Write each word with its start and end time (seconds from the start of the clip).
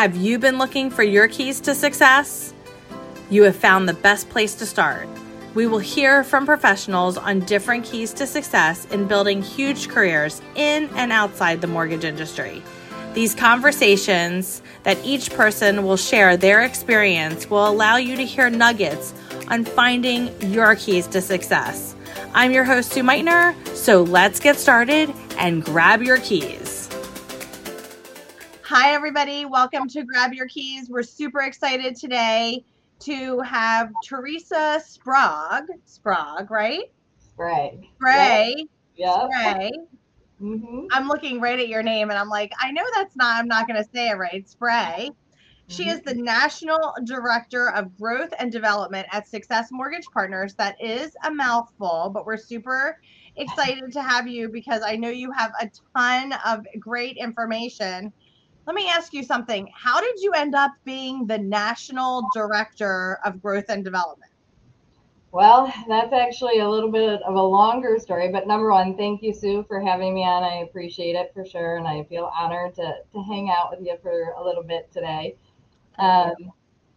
Have 0.00 0.16
you 0.16 0.38
been 0.38 0.56
looking 0.56 0.88
for 0.88 1.02
your 1.02 1.28
keys 1.28 1.60
to 1.60 1.74
success? 1.74 2.54
You 3.28 3.42
have 3.42 3.54
found 3.54 3.86
the 3.86 3.92
best 3.92 4.30
place 4.30 4.54
to 4.54 4.64
start. 4.64 5.06
We 5.52 5.66
will 5.66 5.78
hear 5.78 6.24
from 6.24 6.46
professionals 6.46 7.18
on 7.18 7.40
different 7.40 7.84
keys 7.84 8.14
to 8.14 8.26
success 8.26 8.86
in 8.86 9.06
building 9.06 9.42
huge 9.42 9.90
careers 9.90 10.40
in 10.54 10.88
and 10.96 11.12
outside 11.12 11.60
the 11.60 11.66
mortgage 11.66 12.04
industry. 12.04 12.62
These 13.12 13.34
conversations 13.34 14.62
that 14.84 14.96
each 15.04 15.34
person 15.34 15.84
will 15.84 15.98
share 15.98 16.34
their 16.34 16.62
experience 16.62 17.50
will 17.50 17.68
allow 17.68 17.96
you 17.96 18.16
to 18.16 18.24
hear 18.24 18.48
nuggets 18.48 19.12
on 19.48 19.66
finding 19.66 20.30
your 20.50 20.76
keys 20.76 21.08
to 21.08 21.20
success. 21.20 21.94
I'm 22.32 22.52
your 22.52 22.64
host, 22.64 22.92
Sue 22.92 23.02
Meitner, 23.02 23.54
so 23.76 24.02
let's 24.02 24.40
get 24.40 24.56
started 24.56 25.12
and 25.36 25.62
grab 25.62 26.00
your 26.00 26.20
keys. 26.20 26.69
Hi, 28.72 28.92
everybody. 28.92 29.46
Welcome 29.46 29.88
to 29.88 30.04
Grab 30.04 30.32
Your 30.32 30.46
Keys. 30.46 30.88
We're 30.88 31.02
super 31.02 31.40
excited 31.40 31.96
today 31.96 32.64
to 33.00 33.40
have 33.40 33.90
Theresa 34.04 34.80
Sprague. 34.86 35.66
Sprague, 35.86 36.48
right? 36.48 36.84
Sprague. 37.18 37.86
Spray. 37.96 38.66
Yeah. 38.94 39.26
Spray. 39.26 39.72
Mm-hmm. 40.40 40.86
I'm 40.92 41.08
looking 41.08 41.40
right 41.40 41.58
at 41.58 41.66
your 41.66 41.82
name 41.82 42.10
and 42.10 42.18
I'm 42.18 42.28
like, 42.28 42.52
I 42.60 42.70
know 42.70 42.84
that's 42.94 43.16
not, 43.16 43.40
I'm 43.40 43.48
not 43.48 43.66
going 43.66 43.82
to 43.82 43.90
say 43.92 44.10
it 44.10 44.18
right. 44.18 44.48
Spray. 44.48 45.10
She 45.66 45.88
is 45.88 46.00
the 46.02 46.14
National 46.14 46.94
Director 47.02 47.70
of 47.70 47.96
Growth 47.98 48.32
and 48.38 48.52
Development 48.52 49.04
at 49.10 49.26
Success 49.26 49.70
Mortgage 49.72 50.06
Partners. 50.12 50.54
That 50.54 50.76
is 50.80 51.16
a 51.24 51.30
mouthful, 51.32 52.12
but 52.14 52.24
we're 52.24 52.36
super 52.36 53.00
excited 53.36 53.92
to 53.94 54.02
have 54.02 54.28
you 54.28 54.48
because 54.48 54.82
I 54.84 54.94
know 54.94 55.08
you 55.08 55.32
have 55.32 55.50
a 55.60 55.68
ton 55.96 56.34
of 56.46 56.64
great 56.78 57.16
information. 57.16 58.12
Let 58.70 58.76
me 58.76 58.88
ask 58.88 59.12
you 59.12 59.24
something. 59.24 59.68
How 59.74 60.00
did 60.00 60.20
you 60.20 60.30
end 60.30 60.54
up 60.54 60.70
being 60.84 61.26
the 61.26 61.38
National 61.38 62.22
Director 62.32 63.18
of 63.24 63.42
Growth 63.42 63.64
and 63.68 63.84
Development? 63.84 64.30
Well, 65.32 65.74
that's 65.88 66.12
actually 66.12 66.60
a 66.60 66.68
little 66.70 66.92
bit 66.92 67.20
of 67.22 67.34
a 67.34 67.42
longer 67.42 67.98
story, 67.98 68.30
but 68.30 68.46
number 68.46 68.70
one, 68.70 68.96
thank 68.96 69.24
you, 69.24 69.34
Sue, 69.34 69.64
for 69.66 69.80
having 69.80 70.14
me 70.14 70.22
on. 70.22 70.44
I 70.44 70.58
appreciate 70.58 71.16
it 71.16 71.32
for 71.34 71.44
sure, 71.44 71.78
and 71.78 71.88
I 71.88 72.04
feel 72.04 72.30
honored 72.32 72.76
to, 72.76 72.94
to 73.12 73.22
hang 73.24 73.50
out 73.50 73.72
with 73.72 73.84
you 73.84 73.96
for 74.04 74.34
a 74.38 74.44
little 74.44 74.62
bit 74.62 74.88
today. 74.92 75.34
Um, 75.98 76.52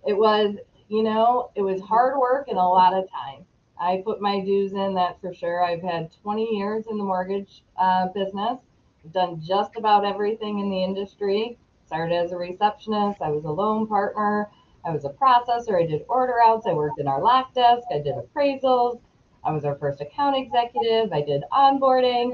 it 0.06 0.16
was, 0.16 0.56
you 0.90 1.02
know, 1.02 1.50
it 1.56 1.64
was 1.64 1.82
hard 1.82 2.20
work 2.20 2.50
and 2.50 2.60
a 2.60 2.64
lot 2.64 2.94
of 2.94 3.10
time. 3.10 3.46
I 3.82 4.04
put 4.06 4.22
my 4.22 4.42
dues 4.42 4.74
in, 4.74 4.94
that's 4.94 5.20
for 5.20 5.34
sure. 5.34 5.64
I've 5.64 5.82
had 5.82 6.12
20 6.22 6.56
years 6.56 6.86
in 6.88 7.00
the 7.00 7.04
mortgage 7.04 7.64
uh, 7.78 8.10
business, 8.10 8.60
done 9.12 9.42
just 9.42 9.76
about 9.76 10.06
everything 10.06 10.60
in 10.60 10.70
the 10.70 10.84
industry. 10.84 11.58
Started 11.94 12.16
as 12.16 12.32
a 12.32 12.38
receptionist, 12.38 13.22
I 13.22 13.30
was 13.30 13.46
a 13.46 13.52
loan 13.52 13.86
partner, 13.86 14.50
I 14.84 14.90
was 14.90 15.06
a 15.06 15.10
processor, 15.10 15.80
I 15.80 15.86
did 15.86 16.04
order 16.10 16.42
outs, 16.44 16.66
I 16.66 16.74
worked 16.74 17.00
in 17.00 17.08
our 17.08 17.22
lock 17.22 17.54
desk, 17.54 17.84
I 17.94 18.00
did 18.00 18.16
appraisals, 18.16 19.00
I 19.44 19.52
was 19.52 19.64
our 19.64 19.76
first 19.76 20.02
account 20.02 20.36
executive, 20.36 21.14
I 21.14 21.22
did 21.22 21.44
onboarding, 21.52 22.34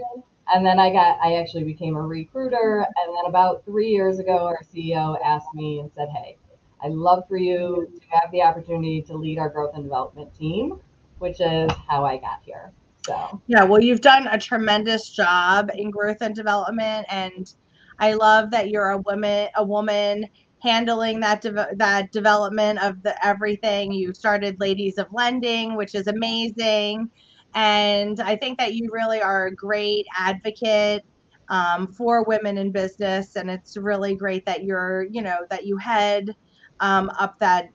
and 0.56 0.66
then 0.66 0.80
I 0.80 0.94
got 0.94 1.20
I 1.22 1.34
actually 1.34 1.66
became 1.66 1.98
a 1.98 2.02
recruiter. 2.02 2.88
And 3.04 3.18
then 3.18 3.26
about 3.26 3.66
three 3.66 3.90
years 3.90 4.20
ago, 4.20 4.46
our 4.46 4.62
CEO 4.74 5.18
asked 5.22 5.54
me 5.54 5.80
and 5.80 5.92
said, 5.94 6.08
Hey, 6.08 6.38
I'd 6.82 6.94
love 6.94 7.28
for 7.28 7.36
you 7.36 7.86
to 7.94 8.18
have 8.18 8.32
the 8.32 8.42
opportunity 8.42 9.02
to 9.02 9.18
lead 9.18 9.40
our 9.40 9.50
growth 9.50 9.72
and 9.76 9.84
development 9.84 10.34
team, 10.40 10.80
which 11.18 11.42
is 11.42 11.70
how 11.86 12.06
I 12.06 12.16
got 12.16 12.40
here. 12.46 12.72
So. 13.06 13.42
Yeah, 13.48 13.66
well, 13.66 13.84
you've 13.84 14.00
done 14.00 14.26
a 14.28 14.40
tremendous 14.40 15.10
job 15.10 15.70
in 15.76 15.92
growth 15.92 16.22
and 16.22 16.34
development, 16.34 17.08
and 17.10 17.54
I 18.00 18.14
love 18.14 18.52
that 18.52 18.70
you're 18.70 18.92
a 18.92 18.98
woman, 19.00 19.50
a 19.56 19.64
woman 19.64 20.26
handling 20.62 21.20
that 21.22 21.42
de- 21.42 21.68
that 21.76 22.12
development 22.12 22.82
of 22.84 23.02
the 23.04 23.26
everything. 23.26 23.92
You 23.92 24.14
started 24.14 24.60
Ladies 24.60 24.98
of 24.98 25.08
Lending, 25.12 25.76
which 25.76 25.96
is 25.96 26.08
amazing, 26.08 27.10
and 27.56 28.20
I 28.20 28.36
think 28.36 28.58
that 28.60 28.74
you 28.74 28.90
really 28.92 29.22
are 29.22 29.48
a 29.48 29.56
great 29.56 30.06
advocate 30.18 31.06
um, 31.50 31.88
for 31.88 32.24
women 32.24 32.58
in 32.58 32.72
business, 32.72 33.36
and 33.36 33.50
it's 33.50 33.78
really 33.78 34.16
great 34.16 34.46
that 34.46 34.64
you're, 34.64 35.04
you 35.12 35.22
know, 35.22 35.40
that 35.50 35.66
you 35.66 35.78
head 35.78 36.36
um, 36.80 37.10
up 37.20 37.38
that 37.40 37.70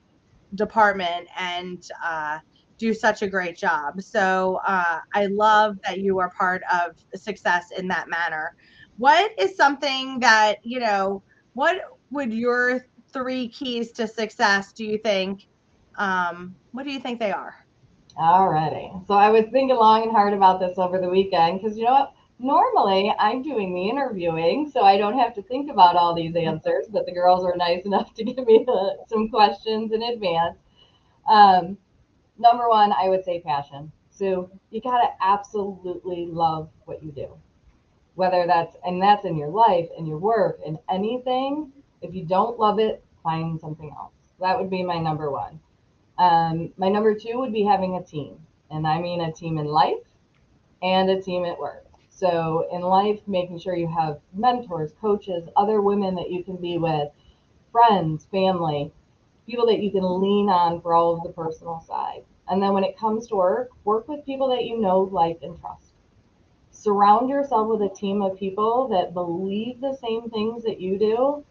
department 0.55 1.27
and. 1.37 1.87
Uh, 2.03 2.39
do 2.77 2.93
such 2.93 3.21
a 3.21 3.27
great 3.27 3.57
job. 3.57 4.01
So 4.01 4.59
uh, 4.67 4.99
I 5.13 5.27
love 5.27 5.77
that 5.87 5.99
you 5.99 6.19
are 6.19 6.29
part 6.31 6.61
of 6.73 6.95
success 7.17 7.71
in 7.77 7.87
that 7.87 8.09
manner. 8.09 8.55
What 8.97 9.31
is 9.37 9.55
something 9.55 10.19
that, 10.19 10.65
you 10.65 10.79
know, 10.79 11.21
what 11.53 11.77
would 12.11 12.33
your 12.33 12.85
three 13.11 13.47
keys 13.49 13.91
to 13.93 14.07
success 14.07 14.73
do 14.73 14.85
you 14.85 14.97
think? 14.97 15.47
Um, 15.97 16.55
what 16.71 16.83
do 16.83 16.91
you 16.91 16.99
think 16.99 17.19
they 17.19 17.31
are? 17.31 17.55
Alrighty. 18.17 19.05
So 19.07 19.13
I 19.13 19.29
was 19.29 19.45
thinking 19.51 19.75
long 19.75 20.03
and 20.03 20.11
hard 20.11 20.33
about 20.33 20.59
this 20.59 20.77
over 20.77 20.99
the 20.99 21.09
weekend 21.09 21.61
because 21.61 21.77
you 21.77 21.85
know 21.85 21.91
what? 21.91 22.13
Normally 22.39 23.13
I'm 23.19 23.41
doing 23.41 23.73
the 23.73 23.89
interviewing, 23.89 24.69
so 24.69 24.81
I 24.81 24.97
don't 24.97 25.17
have 25.17 25.33
to 25.35 25.41
think 25.41 25.71
about 25.71 25.95
all 25.95 26.13
these 26.13 26.35
answers. 26.35 26.87
But 26.89 27.05
the 27.05 27.13
girls 27.13 27.43
were 27.43 27.55
nice 27.55 27.85
enough 27.85 28.13
to 28.15 28.23
give 28.23 28.45
me 28.45 28.63
the, 28.65 28.97
some 29.07 29.29
questions 29.29 29.91
in 29.91 30.01
advance. 30.03 30.57
Um, 31.29 31.77
number 32.37 32.69
one, 32.69 32.93
I 32.93 33.09
would 33.09 33.23
say 33.23 33.41
passion. 33.41 33.91
So 34.09 34.49
you 34.69 34.81
gotta 34.81 35.09
absolutely 35.21 36.27
love 36.27 36.69
what 36.85 37.03
you 37.03 37.11
do, 37.11 37.37
whether 38.15 38.45
that's 38.47 38.75
and 38.85 39.01
that's 39.01 39.25
in 39.25 39.37
your 39.37 39.49
life, 39.49 39.87
in 39.97 40.05
your 40.05 40.17
work, 40.17 40.59
in 40.65 40.77
anything. 40.89 41.71
If 42.01 42.13
you 42.13 42.23
don't 42.25 42.59
love 42.59 42.79
it, 42.79 43.03
find 43.23 43.59
something 43.59 43.91
else. 43.97 44.13
That 44.39 44.59
would 44.59 44.69
be 44.69 44.83
my 44.83 44.99
number 44.99 45.31
one. 45.31 45.59
Um, 46.17 46.71
my 46.77 46.89
number 46.89 47.13
two 47.13 47.37
would 47.39 47.53
be 47.53 47.63
having 47.63 47.95
a 47.95 48.03
team, 48.03 48.37
and 48.71 48.87
I 48.87 48.99
mean 48.99 49.21
a 49.21 49.31
team 49.31 49.57
in 49.57 49.65
life 49.65 49.97
and 50.81 51.09
a 51.09 51.21
team 51.21 51.45
at 51.45 51.59
work. 51.59 51.85
So 52.09 52.67
in 52.71 52.81
life, 52.81 53.19
making 53.27 53.59
sure 53.59 53.75
you 53.75 53.87
have 53.87 54.19
mentors, 54.33 54.93
coaches, 55.01 55.49
other 55.57 55.81
women 55.81 56.15
that 56.15 56.31
you 56.31 56.43
can 56.43 56.55
be 56.55 56.77
with, 56.77 57.09
friends, 57.71 58.25
family, 58.31 58.91
people 59.45 59.65
that 59.67 59.81
you 59.81 59.91
can 59.91 60.21
lean 60.21 60.49
on 60.49 60.81
for 60.81 60.93
all 60.93 61.17
of 61.17 61.23
the 61.23 61.33
personal 61.33 61.83
side. 61.85 62.23
And 62.47 62.61
then 62.61 62.73
when 62.73 62.83
it 62.83 62.97
comes 62.97 63.27
to 63.27 63.35
work, 63.35 63.69
work 63.83 64.07
with 64.07 64.25
people 64.25 64.47
that 64.49 64.65
you 64.65 64.79
know, 64.79 65.01
like, 65.01 65.39
and 65.41 65.59
trust. 65.59 65.84
Surround 66.85 67.31
yourself 67.31 67.67
with 67.67 67.81
a 67.81 67.95
team 67.95 68.21
of 68.21 68.37
people 68.37 68.87
that 68.89 69.15
believe 69.15 69.81
the 69.81 69.97
same 69.99 70.29
things 70.29 70.63
that 70.63 70.79
you 70.79 70.99
do 70.99 71.43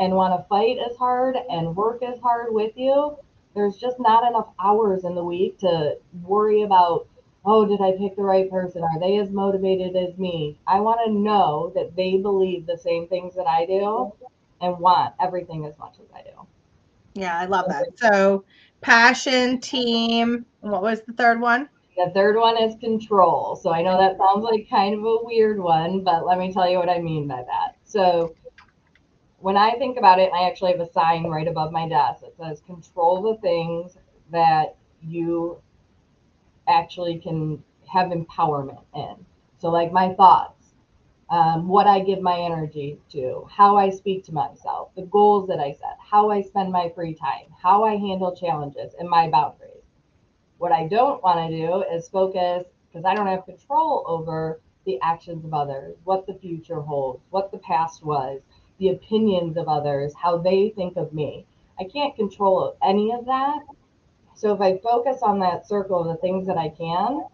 and 0.00 0.12
want 0.12 0.36
to 0.36 0.44
fight 0.48 0.78
as 0.78 0.96
hard 0.96 1.36
and 1.48 1.76
work 1.76 2.02
as 2.02 2.18
hard 2.18 2.52
with 2.52 2.72
you. 2.76 3.16
There's 3.54 3.76
just 3.76 4.00
not 4.00 4.28
enough 4.28 4.48
hours 4.58 5.04
in 5.04 5.14
the 5.14 5.22
week 5.22 5.60
to 5.60 5.96
worry 6.24 6.62
about, 6.62 7.06
oh, 7.44 7.66
did 7.66 7.80
I 7.80 7.92
pick 7.92 8.16
the 8.16 8.24
right 8.24 8.50
person? 8.50 8.82
Are 8.82 8.98
they 8.98 9.18
as 9.18 9.30
motivated 9.30 9.94
as 9.94 10.18
me? 10.18 10.58
I 10.66 10.80
want 10.80 10.98
to 11.06 11.12
know 11.12 11.70
that 11.76 11.94
they 11.94 12.16
believe 12.16 12.66
the 12.66 12.76
same 12.76 13.06
things 13.06 13.36
that 13.36 13.46
I 13.46 13.66
do 13.66 14.12
and 14.60 14.76
want 14.80 15.14
everything 15.20 15.66
as 15.66 15.78
much 15.78 15.98
as 16.00 16.08
I 16.12 16.22
do. 16.22 16.48
Yeah, 17.14 17.38
I 17.38 17.44
love 17.44 17.66
that. 17.68 17.96
So, 17.96 18.44
passion, 18.80 19.60
team. 19.60 20.46
What 20.62 20.82
was 20.82 21.02
the 21.02 21.12
third 21.12 21.40
one? 21.40 21.68
The 21.96 22.10
third 22.14 22.36
one 22.36 22.56
is 22.56 22.76
control. 22.80 23.56
So 23.56 23.72
I 23.72 23.82
know 23.82 23.98
that 23.98 24.16
sounds 24.16 24.44
like 24.44 24.68
kind 24.70 24.94
of 24.94 25.04
a 25.04 25.18
weird 25.22 25.58
one, 25.58 26.02
but 26.02 26.24
let 26.24 26.38
me 26.38 26.52
tell 26.52 26.68
you 26.68 26.78
what 26.78 26.88
I 26.88 27.00
mean 27.00 27.26
by 27.26 27.42
that. 27.46 27.76
So 27.84 28.34
when 29.38 29.56
I 29.56 29.72
think 29.72 29.98
about 29.98 30.18
it, 30.18 30.30
I 30.32 30.46
actually 30.46 30.72
have 30.72 30.80
a 30.80 30.92
sign 30.92 31.24
right 31.24 31.48
above 31.48 31.72
my 31.72 31.88
desk 31.88 32.22
that 32.22 32.36
says 32.36 32.62
control 32.66 33.22
the 33.22 33.40
things 33.40 33.96
that 34.30 34.76
you 35.02 35.60
actually 36.68 37.18
can 37.18 37.62
have 37.90 38.10
empowerment 38.10 38.82
in. 38.94 39.16
So, 39.58 39.70
like 39.70 39.92
my 39.92 40.14
thoughts, 40.14 40.74
um, 41.30 41.68
what 41.68 41.86
I 41.86 42.00
give 42.00 42.20
my 42.20 42.38
energy 42.38 42.98
to, 43.12 43.46
how 43.50 43.76
I 43.76 43.90
speak 43.90 44.24
to 44.26 44.32
myself, 44.32 44.90
the 44.94 45.02
goals 45.02 45.48
that 45.48 45.58
I 45.58 45.72
set, 45.72 45.96
how 45.98 46.30
I 46.30 46.42
spend 46.42 46.72
my 46.72 46.90
free 46.94 47.14
time, 47.14 47.46
how 47.62 47.84
I 47.84 47.92
handle 47.96 48.34
challenges, 48.34 48.94
and 48.98 49.08
my 49.08 49.28
boundaries. 49.30 49.69
What 50.60 50.72
I 50.72 50.86
don't 50.88 51.22
want 51.22 51.50
to 51.50 51.56
do 51.56 51.84
is 51.90 52.06
focus 52.10 52.66
because 52.86 53.06
I 53.06 53.14
don't 53.14 53.26
have 53.28 53.46
control 53.46 54.04
over 54.06 54.60
the 54.84 54.98
actions 55.00 55.42
of 55.46 55.54
others, 55.54 55.96
what 56.04 56.26
the 56.26 56.34
future 56.34 56.82
holds, 56.82 57.22
what 57.30 57.50
the 57.50 57.56
past 57.56 58.04
was, 58.04 58.42
the 58.78 58.90
opinions 58.90 59.56
of 59.56 59.68
others, 59.68 60.12
how 60.14 60.36
they 60.36 60.68
think 60.76 60.98
of 60.98 61.14
me. 61.14 61.46
I 61.78 61.84
can't 61.84 62.14
control 62.14 62.76
any 62.84 63.10
of 63.10 63.24
that. 63.24 63.60
So 64.34 64.52
if 64.52 64.60
I 64.60 64.76
focus 64.76 65.22
on 65.22 65.38
that 65.40 65.66
circle 65.66 66.00
of 66.00 66.08
the 66.08 66.16
things 66.16 66.46
that 66.46 66.58
I 66.58 66.68
can, 66.68 67.24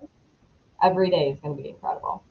every 0.81 1.11
day 1.11 1.31
is 1.31 1.41
going 1.41 1.57
to 1.57 1.61
be 1.61 1.71
incredible. 1.71 2.23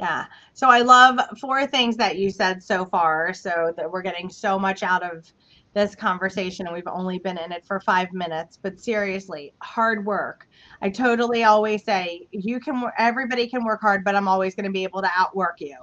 Yeah. 0.00 0.26
So 0.52 0.68
I 0.68 0.80
love 0.80 1.20
four 1.38 1.64
things 1.68 1.96
that 1.98 2.18
you 2.18 2.30
said 2.30 2.60
so 2.60 2.86
far. 2.86 3.34
So 3.34 3.72
that 3.76 3.88
we're 3.88 4.02
getting 4.02 4.28
so 4.28 4.58
much 4.58 4.82
out 4.82 5.04
of 5.04 5.32
this 5.74 5.94
conversation. 5.94 6.66
And 6.66 6.74
we've 6.74 6.86
only 6.86 7.18
been 7.18 7.36
in 7.36 7.52
it 7.52 7.64
for 7.66 7.80
five 7.80 8.12
minutes, 8.12 8.58
but 8.62 8.80
seriously, 8.80 9.52
hard 9.60 10.06
work. 10.06 10.48
I 10.80 10.88
totally 10.88 11.44
always 11.44 11.84
say 11.84 12.28
you 12.30 12.60
can, 12.60 12.82
everybody 12.98 13.48
can 13.48 13.64
work 13.64 13.80
hard, 13.80 14.04
but 14.04 14.14
I'm 14.14 14.28
always 14.28 14.54
going 14.54 14.66
to 14.66 14.72
be 14.72 14.84
able 14.84 15.02
to 15.02 15.10
outwork 15.16 15.60
you. 15.60 15.76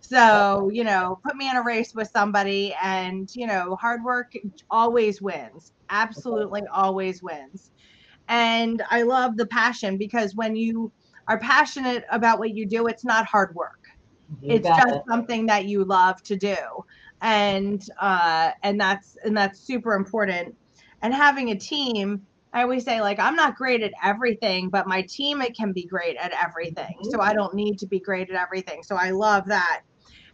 So, 0.00 0.70
you 0.72 0.84
know, 0.84 1.18
put 1.24 1.36
me 1.36 1.48
in 1.48 1.56
a 1.56 1.62
race 1.62 1.94
with 1.94 2.10
somebody 2.10 2.74
and, 2.82 3.30
you 3.34 3.46
know, 3.46 3.76
hard 3.76 4.04
work 4.04 4.32
always 4.70 5.22
wins. 5.22 5.72
Absolutely 5.88 6.62
always 6.72 7.22
wins. 7.22 7.70
And 8.28 8.82
I 8.90 9.02
love 9.02 9.36
the 9.36 9.46
passion 9.46 9.96
because 9.96 10.34
when 10.34 10.56
you 10.56 10.92
are 11.28 11.38
passionate 11.38 12.04
about 12.10 12.38
what 12.38 12.54
you 12.54 12.66
do, 12.66 12.86
it's 12.86 13.04
not 13.04 13.26
hard 13.26 13.54
work. 13.54 13.80
You 14.40 14.56
it's 14.56 14.66
just 14.66 14.96
it. 14.96 15.02
something 15.08 15.46
that 15.46 15.66
you 15.66 15.84
love 15.84 16.22
to 16.24 16.36
do. 16.36 16.56
And 17.24 17.82
uh 17.98 18.50
and 18.62 18.78
that's 18.78 19.16
and 19.24 19.34
that's 19.36 19.58
super 19.58 19.94
important. 19.94 20.54
And 21.00 21.14
having 21.14 21.50
a 21.50 21.56
team, 21.58 22.26
I 22.52 22.62
always 22.62 22.84
say 22.84 23.00
like 23.00 23.18
I'm 23.18 23.34
not 23.34 23.56
great 23.56 23.82
at 23.82 23.92
everything, 24.02 24.68
but 24.68 24.86
my 24.86 25.02
team 25.02 25.40
it 25.40 25.56
can 25.56 25.72
be 25.72 25.86
great 25.86 26.16
at 26.18 26.32
everything. 26.32 26.98
So 27.10 27.20
I 27.20 27.32
don't 27.32 27.54
need 27.54 27.78
to 27.78 27.86
be 27.86 27.98
great 27.98 28.28
at 28.30 28.36
everything. 28.36 28.82
So 28.82 28.94
I 28.96 29.10
love 29.10 29.46
that. 29.46 29.80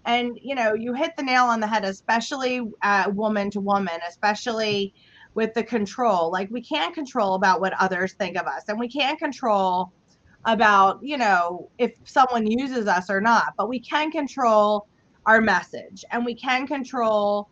And 0.04 0.36
you 0.42 0.56
know, 0.56 0.74
you 0.74 0.92
hit 0.92 1.12
the 1.16 1.22
nail 1.22 1.44
on 1.44 1.60
the 1.60 1.68
head, 1.68 1.84
especially 1.84 2.60
uh, 2.82 3.10
woman 3.14 3.50
to 3.52 3.60
woman, 3.60 4.00
especially 4.08 4.92
with 5.34 5.54
the 5.54 5.62
control. 5.62 6.32
Like 6.32 6.48
we 6.50 6.60
can't 6.60 6.92
control 6.92 7.34
about 7.34 7.60
what 7.60 7.72
others 7.78 8.14
think 8.14 8.36
of 8.36 8.48
us, 8.48 8.64
and 8.68 8.80
we 8.80 8.88
can't 8.88 9.18
control 9.18 9.92
about 10.44 10.98
you 11.02 11.18
know 11.18 11.70
if 11.78 11.92
someone 12.04 12.50
uses 12.50 12.88
us 12.88 13.10
or 13.10 13.20
not. 13.20 13.54
But 13.56 13.68
we 13.68 13.78
can 13.78 14.10
control 14.10 14.88
our 15.30 15.40
message, 15.40 16.04
and 16.10 16.24
we 16.24 16.34
can 16.34 16.66
control 16.66 17.48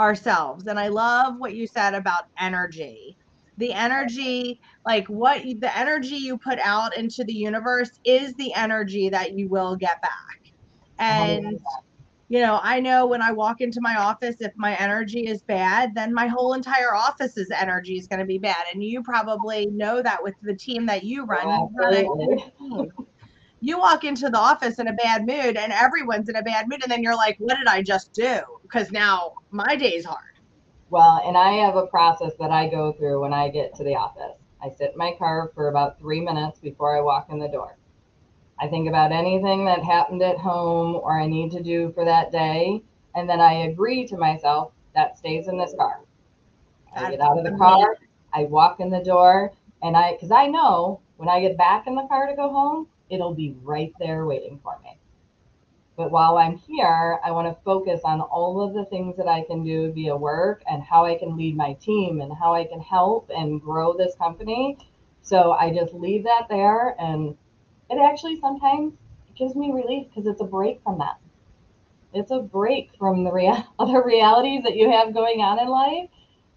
ourselves. 0.00 0.66
And 0.66 0.80
I 0.80 0.88
love 0.88 1.34
what 1.38 1.54
you 1.54 1.66
said 1.68 1.94
about 1.94 2.24
energy. 2.40 3.16
The 3.58 3.72
energy, 3.72 4.60
like 4.84 5.06
what 5.06 5.44
you- 5.44 5.60
the 5.60 5.76
energy 5.76 6.16
you 6.16 6.38
put 6.38 6.58
out 6.58 6.96
into 6.96 7.22
the 7.24 7.32
universe, 7.34 7.90
is 8.04 8.34
the 8.34 8.52
energy 8.54 9.10
that 9.10 9.34
you 9.34 9.48
will 9.48 9.76
get 9.76 10.02
back. 10.02 10.12
And 10.98 11.60
you 12.28 12.40
know, 12.40 12.60
I 12.62 12.80
know 12.80 13.06
when 13.06 13.22
I 13.22 13.32
walk 13.32 13.60
into 13.60 13.80
my 13.82 13.96
office, 13.96 14.36
if 14.40 14.52
my 14.56 14.76
energy 14.76 15.26
is 15.26 15.42
bad, 15.44 15.94
then 15.94 16.14
my 16.14 16.28
whole 16.28 16.54
entire 16.54 16.94
office's 16.94 17.50
energy 17.52 17.98
is 17.98 18.06
going 18.08 18.20
to 18.20 18.26
be 18.26 18.38
bad. 18.38 18.64
And 18.72 18.82
you 18.84 19.02
probably 19.02 19.66
know 19.66 20.02
that 20.02 20.22
with 20.22 20.34
the 20.42 20.56
team 20.56 20.86
that 20.86 21.04
you 21.04 21.24
run. 21.26 21.68
You 23.60 23.78
walk 23.78 24.04
into 24.04 24.30
the 24.30 24.38
office 24.38 24.78
in 24.78 24.88
a 24.88 24.92
bad 24.92 25.26
mood, 25.26 25.56
and 25.56 25.72
everyone's 25.72 26.28
in 26.28 26.36
a 26.36 26.42
bad 26.42 26.68
mood, 26.68 26.82
and 26.82 26.90
then 26.90 27.02
you're 27.02 27.16
like, 27.16 27.36
"What 27.38 27.58
did 27.58 27.66
I 27.66 27.82
just 27.82 28.12
do?" 28.12 28.40
Because 28.62 28.90
now 28.90 29.34
my 29.50 29.76
day's 29.76 30.04
hard. 30.04 30.38
Well, 30.88 31.20
and 31.24 31.36
I 31.36 31.52
have 31.52 31.76
a 31.76 31.86
process 31.86 32.32
that 32.40 32.50
I 32.50 32.68
go 32.68 32.92
through 32.92 33.20
when 33.20 33.32
I 33.32 33.48
get 33.48 33.74
to 33.76 33.84
the 33.84 33.94
office. 33.94 34.36
I 34.62 34.70
sit 34.70 34.92
in 34.92 34.98
my 34.98 35.14
car 35.18 35.50
for 35.54 35.68
about 35.68 35.98
three 35.98 36.20
minutes 36.20 36.58
before 36.58 36.96
I 36.96 37.00
walk 37.00 37.28
in 37.30 37.38
the 37.38 37.48
door. 37.48 37.76
I 38.58 38.66
think 38.68 38.88
about 38.88 39.12
anything 39.12 39.64
that 39.66 39.82
happened 39.82 40.22
at 40.22 40.38
home 40.38 40.96
or 40.96 41.18
I 41.18 41.26
need 41.26 41.50
to 41.52 41.62
do 41.62 41.92
for 41.92 42.04
that 42.04 42.30
day. 42.30 42.82
And 43.14 43.28
then 43.28 43.40
I 43.40 43.68
agree 43.68 44.06
to 44.08 44.16
myself 44.16 44.72
that 44.94 45.16
stays 45.16 45.48
in 45.48 45.56
this 45.56 45.74
car. 45.74 46.00
I 46.94 47.10
get 47.10 47.20
out 47.20 47.38
of 47.38 47.44
the 47.44 47.56
car, 47.56 47.96
I 48.32 48.44
walk 48.44 48.80
in 48.80 48.90
the 48.90 49.02
door, 49.02 49.52
and 49.82 49.96
I, 49.96 50.12
because 50.12 50.30
I 50.30 50.46
know 50.46 51.00
when 51.16 51.28
I 51.28 51.40
get 51.40 51.56
back 51.56 51.86
in 51.86 51.94
the 51.94 52.06
car 52.08 52.26
to 52.26 52.34
go 52.34 52.50
home, 52.50 52.88
it'll 53.10 53.34
be 53.34 53.56
right 53.62 53.92
there 53.98 54.24
waiting 54.24 54.60
for 54.62 54.78
me. 54.82 54.96
But 55.96 56.10
while 56.10 56.38
I'm 56.38 56.56
here, 56.56 57.20
I 57.22 57.30
want 57.30 57.48
to 57.48 57.62
focus 57.62 58.00
on 58.04 58.22
all 58.22 58.62
of 58.62 58.72
the 58.72 58.86
things 58.86 59.16
that 59.18 59.28
I 59.28 59.42
can 59.44 59.62
do 59.62 59.92
via 59.92 60.16
work 60.16 60.62
and 60.70 60.82
how 60.82 61.04
I 61.04 61.16
can 61.16 61.36
lead 61.36 61.56
my 61.56 61.74
team 61.74 62.22
and 62.22 62.32
how 62.32 62.54
I 62.54 62.64
can 62.64 62.80
help 62.80 63.30
and 63.36 63.60
grow 63.60 63.94
this 63.94 64.14
company. 64.14 64.78
So 65.20 65.52
I 65.52 65.74
just 65.74 65.92
leave 65.92 66.24
that 66.24 66.46
there, 66.48 66.96
and 66.98 67.36
it 67.90 67.98
actually 67.98 68.40
sometimes 68.40 68.94
gives 69.36 69.54
me 69.54 69.72
relief 69.72 70.06
because 70.08 70.26
it's 70.26 70.40
a 70.40 70.44
break 70.44 70.82
from 70.82 70.98
that. 70.98 71.18
It's 72.14 72.30
a 72.30 72.40
break 72.40 72.90
from 72.98 73.24
the 73.24 73.30
other 73.78 74.02
realities 74.02 74.62
that 74.62 74.76
you 74.76 74.90
have 74.90 75.12
going 75.12 75.40
on 75.40 75.58
in 75.58 75.68
life, 75.68 76.08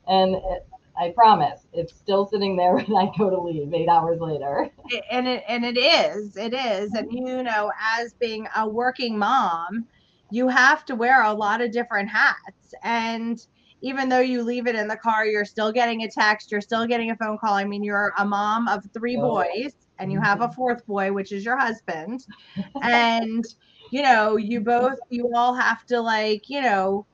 and 0.08 0.36
it, 0.36 0.68
I 1.00 1.10
promise 1.10 1.62
it's 1.74 1.96
still 1.96 2.28
sitting 2.28 2.56
there 2.56 2.76
when 2.78 2.96
I 2.96 3.12
go 3.18 3.30
to 3.30 3.40
leave 3.40 3.74
eight 3.74 3.90
hours 3.90 4.20
later. 4.20 4.70
And 5.10 5.28
it 5.28 5.44
and 5.48 5.66
it 5.66 5.78
is 5.78 6.38
it 6.38 6.54
is. 6.54 6.94
And 6.94 7.08
mm-hmm. 7.08 7.28
you 7.28 7.44
know 7.44 7.72
as 7.98 8.14
being 8.14 8.48
a 8.56 8.68
working 8.68 9.18
mom 9.18 9.86
you 10.30 10.48
have 10.48 10.84
to 10.86 10.96
wear 10.96 11.24
a 11.24 11.34
lot 11.34 11.62
of 11.62 11.72
different 11.72 12.10
hats. 12.10 12.74
And 12.84 13.46
even 13.82 14.10
though 14.10 14.20
you 14.20 14.42
leave 14.42 14.68
it 14.68 14.76
in 14.76 14.88
the 14.88 14.98
car 14.98 15.26
you're 15.26 15.46
still 15.46 15.72
getting 15.72 16.04
a 16.04 16.10
text 16.10 16.52
you're 16.52 16.62
still 16.62 16.86
getting 16.86 17.12
a 17.12 17.16
phone 17.16 17.38
call. 17.38 17.54
I 17.54 17.64
mean 17.64 17.84
you're 17.84 18.14
a 18.18 18.26
mom 18.26 18.68
of 18.68 18.86
three 18.94 19.18
Oh. 19.18 19.22
boys 19.22 19.74
and 20.00 20.12
you 20.12 20.20
have 20.20 20.42
a 20.42 20.46
mm-hmm. 20.46 20.56
fourth 20.56 20.86
boy 20.86 21.12
which 21.12 21.32
is 21.32 21.44
your 21.46 21.58
husband. 21.58 22.26
And 22.82 23.46
you 23.92 24.02
know 24.02 24.38
you 24.38 24.60
both 24.60 24.98
you 25.10 25.32
all 25.36 25.54
have 25.54 25.86
to 25.86 26.02
like 26.02 26.50
you 26.50 26.62
know 26.62 27.06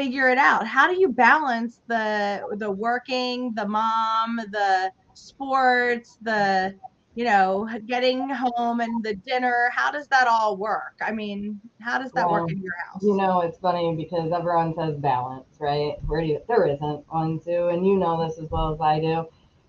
figure 0.00 0.28
it 0.30 0.38
out 0.38 0.66
how 0.66 0.86
do 0.92 0.98
you 1.00 1.08
balance 1.08 1.80
the 1.88 2.40
the 2.58 2.70
working 2.70 3.52
the 3.54 3.66
mom 3.66 4.36
the 4.52 4.90
sports 5.14 6.18
the 6.22 6.74
you 7.14 7.24
know 7.24 7.68
getting 7.86 8.28
home 8.30 8.80
and 8.80 9.04
the 9.04 9.14
dinner 9.14 9.70
how 9.74 9.90
does 9.90 10.08
that 10.08 10.26
all 10.28 10.56
work 10.56 10.94
i 11.02 11.12
mean 11.12 11.60
how 11.80 11.98
does 11.98 12.12
that 12.12 12.28
Well, 12.28 12.30
work 12.30 12.50
in 12.52 12.62
your 12.62 12.74
house 12.86 13.02
You 13.02 13.14
know, 13.16 13.40
it's 13.40 13.58
funny 13.58 13.94
because 13.96 14.32
everyone 14.32 14.74
says 14.74 14.96
balance, 14.98 15.56
right? 15.60 15.96
Where 16.06 16.20
do 16.20 16.26
you, 16.28 16.40
there 16.48 16.66
isn't 16.66 17.04
one, 17.12 17.40
Sue, 17.40 17.68
and 17.68 17.86
you 17.86 17.96
know 17.96 18.26
this 18.26 18.38
as 18.38 18.50
well 18.50 18.72
as 18.74 18.80
I 18.80 19.00
do. 19.00 19.26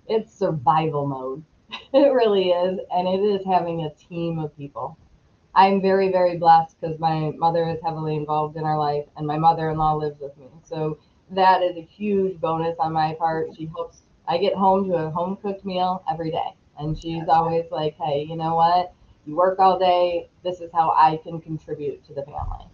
It's 0.08 0.34
survival 0.34 1.08
mode. 1.08 1.44
It 1.94 2.14
really 2.14 2.50
is, 2.50 2.80
and 2.92 3.08
it 3.08 3.22
is 3.22 3.46
having 3.46 3.84
a 3.84 3.94
team 3.94 4.40
of 4.40 4.56
people. 4.58 4.98
I'm 5.54 5.82
very, 5.82 6.12
very 6.12 6.38
blessed 6.38 6.80
because 6.80 7.00
my 7.00 7.32
mother 7.38 7.68
is 7.68 7.80
heavily 7.84 8.16
involved 8.16 8.56
in 8.56 8.64
our 8.64 8.78
life, 8.78 9.06
and 9.18 9.28
my 9.28 9.38
mother-in-law 9.38 9.96
lives 9.96 10.20
with 10.20 10.38
me. 10.38 10.48
So 10.64 10.98
that 11.32 11.62
is 11.62 11.76
a 11.78 11.82
huge 11.82 12.40
bonus 12.40 12.78
on 12.80 12.94
my 12.94 13.14
part. 13.16 13.50
She 13.58 13.66
helps. 13.68 14.04
I 14.28 14.38
get 14.38 14.56
home 14.56 14.88
to 14.90 14.96
a 14.96 15.10
home 15.10 15.38
cooked 15.42 15.66
meal 15.66 16.04
every 16.10 16.32
day, 16.32 16.56
and 16.78 16.98
she's 16.98 17.28
always 17.28 17.66
like, 17.72 17.96
"Hey, 17.96 18.24
you 18.24 18.38
know 18.38 18.56
what? 18.56 18.94
You 19.26 19.36
work 19.36 19.60
all 19.60 19.78
day. 19.78 20.30
This 20.44 20.62
is 20.62 20.72
how 20.72 20.92
I 20.92 21.18
can 21.24 21.42
contribute 21.42 22.04
to 22.06 22.14
the 22.14 22.24
family." 22.24 22.66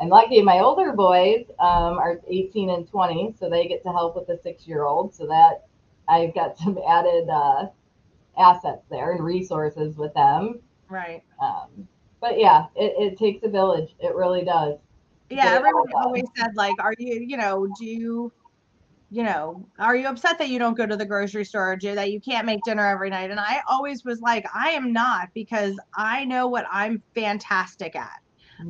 I'm 0.00 0.08
lucky 0.08 0.42
my 0.42 0.58
older 0.60 0.92
boys 0.92 1.44
um, 1.60 1.98
are 1.98 2.20
18 2.26 2.70
and 2.70 2.88
20, 2.88 3.34
so 3.38 3.48
they 3.48 3.68
get 3.68 3.82
to 3.84 3.92
help 3.92 4.16
with 4.16 4.26
the 4.26 4.38
six 4.42 4.66
year 4.66 4.84
old. 4.84 5.14
So 5.14 5.26
that 5.26 5.66
I've 6.08 6.34
got 6.34 6.56
some 6.58 6.78
added 6.86 7.28
uh, 7.28 7.66
assets 8.38 8.84
there 8.90 9.12
and 9.12 9.24
resources 9.24 9.96
with 9.96 10.14
them. 10.14 10.60
right 10.88 11.22
Um, 11.40 11.88
but 12.22 12.40
yeah, 12.40 12.68
it, 12.76 12.94
it 13.12 13.18
takes 13.18 13.44
a 13.44 13.50
village. 13.50 13.94
It 14.00 14.16
really 14.16 14.44
does. 14.46 14.78
yeah 15.30 15.54
everyone 15.54 15.56
it 15.56 15.64
all 15.74 15.86
everybody 15.86 15.92
done. 15.92 15.98
always 16.02 16.24
said 16.36 16.50
like 16.54 16.80
are 16.80 16.94
you 16.98 17.24
you 17.26 17.36
know 17.36 17.66
do 17.68 17.84
you 17.86 18.32
you 19.10 19.22
know 19.22 19.68
are 19.78 19.96
you 19.96 20.06
upset 20.08 20.38
that 20.38 20.48
you 20.48 20.58
don't 20.58 20.76
go 20.76 20.86
to 20.86 20.96
the 20.96 21.06
grocery 21.06 21.44
store 21.44 21.72
or 21.72 21.76
do 21.76 21.94
that 21.94 22.12
you 22.12 22.20
can't 22.20 22.46
make 22.46 22.64
dinner 22.64 22.86
every 22.86 23.10
night 23.10 23.30
and 23.30 23.40
i 23.40 23.60
always 23.68 24.04
was 24.04 24.20
like 24.20 24.46
i 24.54 24.70
am 24.70 24.92
not 24.92 25.28
because 25.34 25.78
i 25.96 26.24
know 26.26 26.48
what 26.48 26.66
i'm 26.72 27.02
fantastic 27.14 27.96
at 27.96 28.10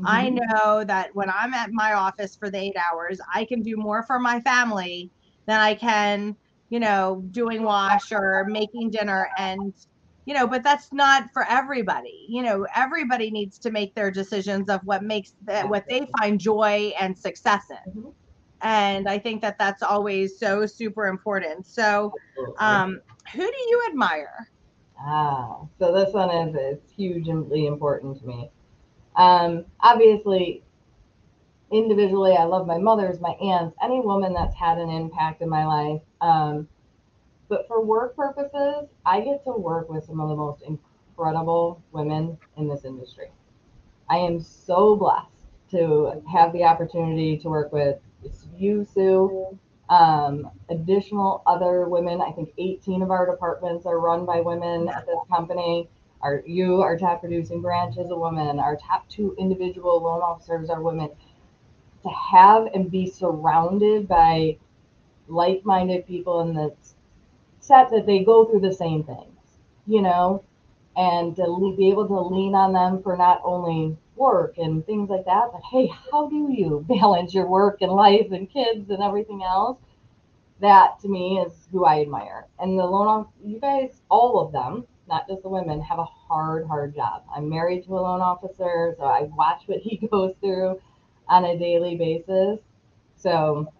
I 0.05 0.31
Mhm. 0.31 0.41
know 0.53 0.85
that 0.85 1.11
when 1.15 1.31
I'm 1.31 1.55
at 1.55 1.71
my 1.73 1.95
office 1.95 2.37
for 2.37 2.50
the 2.50 2.59
eight 2.59 2.76
hours, 2.76 3.21
I 3.35 3.45
can 3.45 3.62
do 3.62 3.76
more 3.76 4.05
for 4.07 4.19
my 4.19 4.41
family 4.41 5.12
than 5.47 5.61
I 5.61 5.75
can, 5.75 6.37
you 6.71 6.81
know, 6.81 7.25
doing 7.31 7.62
wash 7.62 8.12
or 8.12 8.45
making 8.49 8.91
dinner. 8.91 9.29
And, 9.38 9.75
you 10.25 10.35
know, 10.35 10.47
but 10.47 10.62
that's 10.62 10.93
not 10.93 11.25
for 11.33 11.45
everybody. 11.49 12.26
You 12.29 12.43
know, 12.43 12.67
everybody 12.75 13.31
needs 13.31 13.59
to 13.61 13.71
make 13.71 13.95
their 13.95 14.11
decisions 14.11 14.69
of 14.69 14.81
what 14.85 15.02
makes 15.02 15.35
that 15.43 15.69
what 15.69 15.85
they 15.88 16.07
find 16.19 16.38
joy 16.38 16.93
and 17.00 17.19
success 17.19 17.64
in. 17.71 17.93
Mhm. 17.93 18.12
And 18.61 19.09
I 19.09 19.19
think 19.19 19.43
that 19.43 19.59
that's 19.59 19.83
always 19.83 20.38
so 20.38 20.67
super 20.67 21.09
important. 21.09 21.67
So, 21.67 22.12
um, 22.59 23.00
who 23.33 23.41
do 23.41 23.57
you 23.69 23.83
admire? 23.88 24.49
Ah, 24.99 25.57
so 25.81 25.93
this 25.93 26.14
one 26.14 26.31
is 26.31 26.55
it's 26.55 26.93
hugely 26.93 27.67
important 27.67 28.21
to 28.21 28.26
me. 28.26 28.50
Um, 29.17 29.64
obviously, 29.81 30.62
individually, 31.73 32.37
I 32.37 32.45
love 32.45 32.67
my 32.67 32.79
mothers, 32.79 33.21
my 33.21 33.31
aunts, 33.31 33.76
any 33.83 34.00
woman 34.00 34.33
that's 34.33 34.55
had 34.55 34.79
an 34.79 34.91
impact 34.91 35.43
in 35.43 35.49
my 35.49 35.67
life. 35.67 36.02
Um, 36.21 36.69
but 37.52 37.68
for 37.68 37.85
work 37.85 38.16
purposes, 38.16 38.88
I 39.04 39.21
get 39.21 39.44
to 39.44 39.50
work 39.50 39.90
with 39.90 40.04
some 40.04 40.21
of 40.21 40.30
the 40.30 40.35
most 40.35 40.62
incredible 40.62 41.82
women 41.92 42.38
in 42.56 42.66
this 42.66 42.87
industry. 42.87 43.30
I 44.09 44.16
am 44.16 44.40
so 44.40 44.97
blessed 44.97 45.28
to 45.73 46.23
have 46.32 46.54
the 46.54 46.64
opportunity 46.64 47.37
to 47.37 47.50
work 47.50 47.71
with 47.71 47.99
you, 48.56 48.87
Sue, 48.94 49.59
um, 49.90 50.50
additional 50.71 51.42
other 51.47 51.90
women. 51.90 52.23
I 52.23 52.32
think 52.32 52.54
18 52.56 53.02
of 53.02 53.11
our 53.11 53.30
departments 53.30 53.85
are 53.85 54.00
run 54.00 54.25
by 54.25 54.40
women 54.40 54.88
at 54.88 55.04
this 55.04 55.18
company. 55.28 55.90
Our 56.23 56.42
you, 56.47 56.80
our 56.80 56.97
top 56.97 57.21
producing 57.21 57.61
branch 57.61 57.99
is 57.99 58.11
a 58.11 58.16
woman. 58.16 58.61
Our 58.61 58.76
top 58.76 59.06
two 59.11 59.37
individual 59.38 60.02
loan 60.02 60.23
officers 60.23 60.71
are 60.71 60.80
women. 60.80 61.11
To 62.04 62.09
have 62.09 62.68
and 62.75 62.90
be 62.90 63.11
surrounded 63.11 64.09
by 64.09 64.56
like-minded 65.28 66.06
people 66.06 66.40
in 66.40 66.54
the 66.54 66.75
set 67.62 67.90
that 67.90 68.07
they 68.07 68.25
go 68.25 68.45
through 68.45 68.61
the 68.61 68.73
same 68.73 69.04
things, 69.04 69.38
you 69.87 70.02
know, 70.02 70.45
and 70.97 71.35
to 71.37 71.75
be 71.78 71.88
able 71.88 72.07
to 72.07 72.21
lean 72.21 72.54
on 72.54 72.73
them 72.73 73.02
for 73.02 73.16
not 73.16 73.40
only 73.45 73.97
work 74.16 74.59
and 74.59 74.85
things 74.85 75.09
like 75.09 75.25
that. 75.25 75.49
But 75.52 75.62
hey, 75.71 75.90
how 76.11 76.28
do 76.28 76.50
you 76.52 76.85
balance 76.88 77.33
your 77.33 77.47
work 77.47 77.78
and 77.81 77.92
life 77.92 78.31
and 78.33 78.50
kids 78.50 78.90
and 78.90 79.02
everything 79.02 79.42
else? 79.42 79.78
That 80.61 81.00
to 81.00 81.09
me 81.09 81.38
is 81.38 81.52
who 81.73 81.85
I 81.85 82.02
admire. 82.02 82.47
And 82.59 82.78
the 82.78 82.85
loan 82.85 83.07
off, 83.07 83.26
you 83.45 83.59
guys, 83.59 84.02
all 84.11 84.40
of 84.40 84.52
them, 84.52 84.87
not 85.09 85.26
just 85.28 85.42
the 85.42 85.49
women, 85.49 85.81
have 85.81 85.99
a 85.99 86.04
hard, 86.04 86.66
hard 86.66 86.95
job. 86.95 87.25
I'm 87.35 87.49
married 87.49 87.85
to 87.87 87.99
a 87.99 88.00
loan 88.00 88.21
officer, 88.21 88.95
so 88.99 89.04
I 89.04 89.23
watch 89.23 89.62
what 89.66 89.78
he 89.78 89.97
goes 90.11 90.35
through 90.40 90.81
on 91.28 91.45
a 91.45 91.59
daily 91.59 91.97
basis. 91.97 92.61
So 93.16 93.73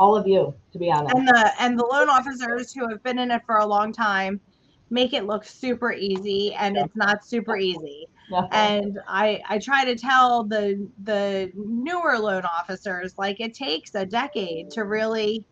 all 0.00 0.16
of 0.16 0.26
you, 0.26 0.54
to 0.72 0.78
be 0.78 0.90
honest. 0.90 1.14
And 1.14 1.28
the 1.28 1.52
and 1.60 1.78
the 1.78 1.84
loan 1.84 2.08
officers 2.08 2.72
who 2.72 2.88
have 2.88 3.02
been 3.02 3.18
in 3.18 3.30
it 3.30 3.42
for 3.44 3.58
a 3.58 3.66
long 3.66 3.92
time 3.92 4.40
make 4.88 5.12
it 5.12 5.26
look 5.26 5.44
super 5.44 5.92
easy 5.92 6.54
and 6.54 6.76
it's 6.76 6.96
not 6.96 7.24
super 7.24 7.56
easy. 7.56 8.06
And 8.50 8.98
I 9.06 9.42
I 9.48 9.58
try 9.58 9.84
to 9.84 9.94
tell 9.94 10.44
the 10.44 10.88
the 11.04 11.52
newer 11.54 12.18
loan 12.18 12.44
officers 12.44 13.18
like 13.18 13.40
it 13.40 13.52
takes 13.52 13.94
a 13.94 14.06
decade 14.06 14.70
to 14.70 14.84
really 14.84 15.44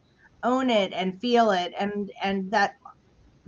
own 0.42 0.70
it 0.70 0.92
and 0.94 1.20
feel 1.20 1.50
it 1.50 1.74
and 1.78 2.10
and 2.22 2.50
that 2.50 2.76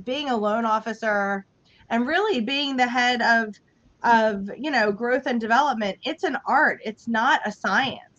being 0.05 0.29
a 0.29 0.37
loan 0.37 0.65
officer 0.65 1.47
and 1.89 2.07
really 2.07 2.41
being 2.41 2.77
the 2.77 2.87
head 2.87 3.23
of 3.23 3.55
of 4.03 4.51
you 4.59 4.71
know 4.71 4.91
growth 4.91 5.27
and 5.27 5.41
development 5.41 5.97
it's 6.05 6.25
an 6.25 6.37
art 6.47 6.81
it's 6.85 7.07
not 7.07 7.41
a 7.47 7.53
science 7.53 8.10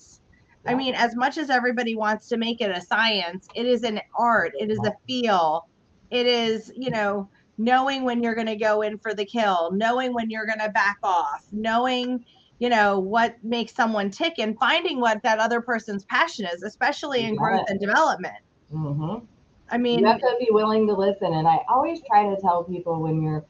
i 0.65 0.73
mean 0.73 0.93
as 0.95 1.15
much 1.15 1.37
as 1.37 1.49
everybody 1.49 1.95
wants 1.95 2.27
to 2.27 2.37
make 2.37 2.61
it 2.61 2.75
a 2.75 2.81
science 2.81 3.47
it 3.55 3.65
is 3.65 3.83
an 3.83 3.99
art 4.17 4.53
it 4.59 4.69
is 4.69 4.79
a 4.79 4.93
feel 5.07 5.67
it 6.09 6.25
is 6.25 6.71
you 6.75 6.89
know 6.89 7.27
knowing 7.57 8.03
when 8.03 8.23
you're 8.23 8.35
going 8.35 8.47
to 8.47 8.55
go 8.55 8.81
in 8.81 8.97
for 8.97 9.13
the 9.13 9.25
kill 9.25 9.71
knowing 9.71 10.13
when 10.13 10.29
you're 10.29 10.45
going 10.45 10.59
to 10.59 10.69
back 10.69 10.97
off 11.03 11.45
knowing 11.51 12.23
you 12.59 12.69
know 12.69 12.99
what 12.99 13.35
makes 13.43 13.73
someone 13.73 14.09
tick 14.09 14.33
and 14.37 14.57
finding 14.59 14.99
what 14.99 15.21
that 15.23 15.39
other 15.39 15.61
person's 15.61 16.05
passion 16.05 16.45
is 16.45 16.63
especially 16.63 17.23
in 17.23 17.35
growth 17.35 17.65
and 17.69 17.79
development 17.79 18.37
mm-hmm. 18.73 19.23
i 19.69 19.77
mean 19.77 19.99
you 19.99 20.05
have 20.05 20.19
to 20.19 20.35
be 20.39 20.47
willing 20.51 20.87
to 20.87 20.93
listen 20.93 21.33
and 21.33 21.47
i 21.47 21.59
always 21.69 22.01
try 22.07 22.23
to 22.23 22.39
tell 22.41 22.63
people 22.63 23.01
when 23.01 23.21
you're 23.21 23.45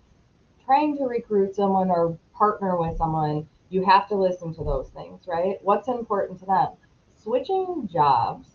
trying 0.65 0.98
to 0.98 1.03
recruit 1.03 1.56
someone 1.56 1.89
or 1.89 2.18
partner 2.41 2.75
with 2.75 2.98
someone, 2.98 3.48
you 3.70 3.86
have 3.86 4.08
to 4.10 4.15
listen 4.15 4.53
to 4.56 4.63
those 4.63 4.89
things, 4.89 5.22
right? 5.27 5.58
What's 5.62 5.88
important 5.88 6.39
to 6.39 6.46
them? 6.46 6.70
Switching 7.24 7.88
jobs 7.92 8.48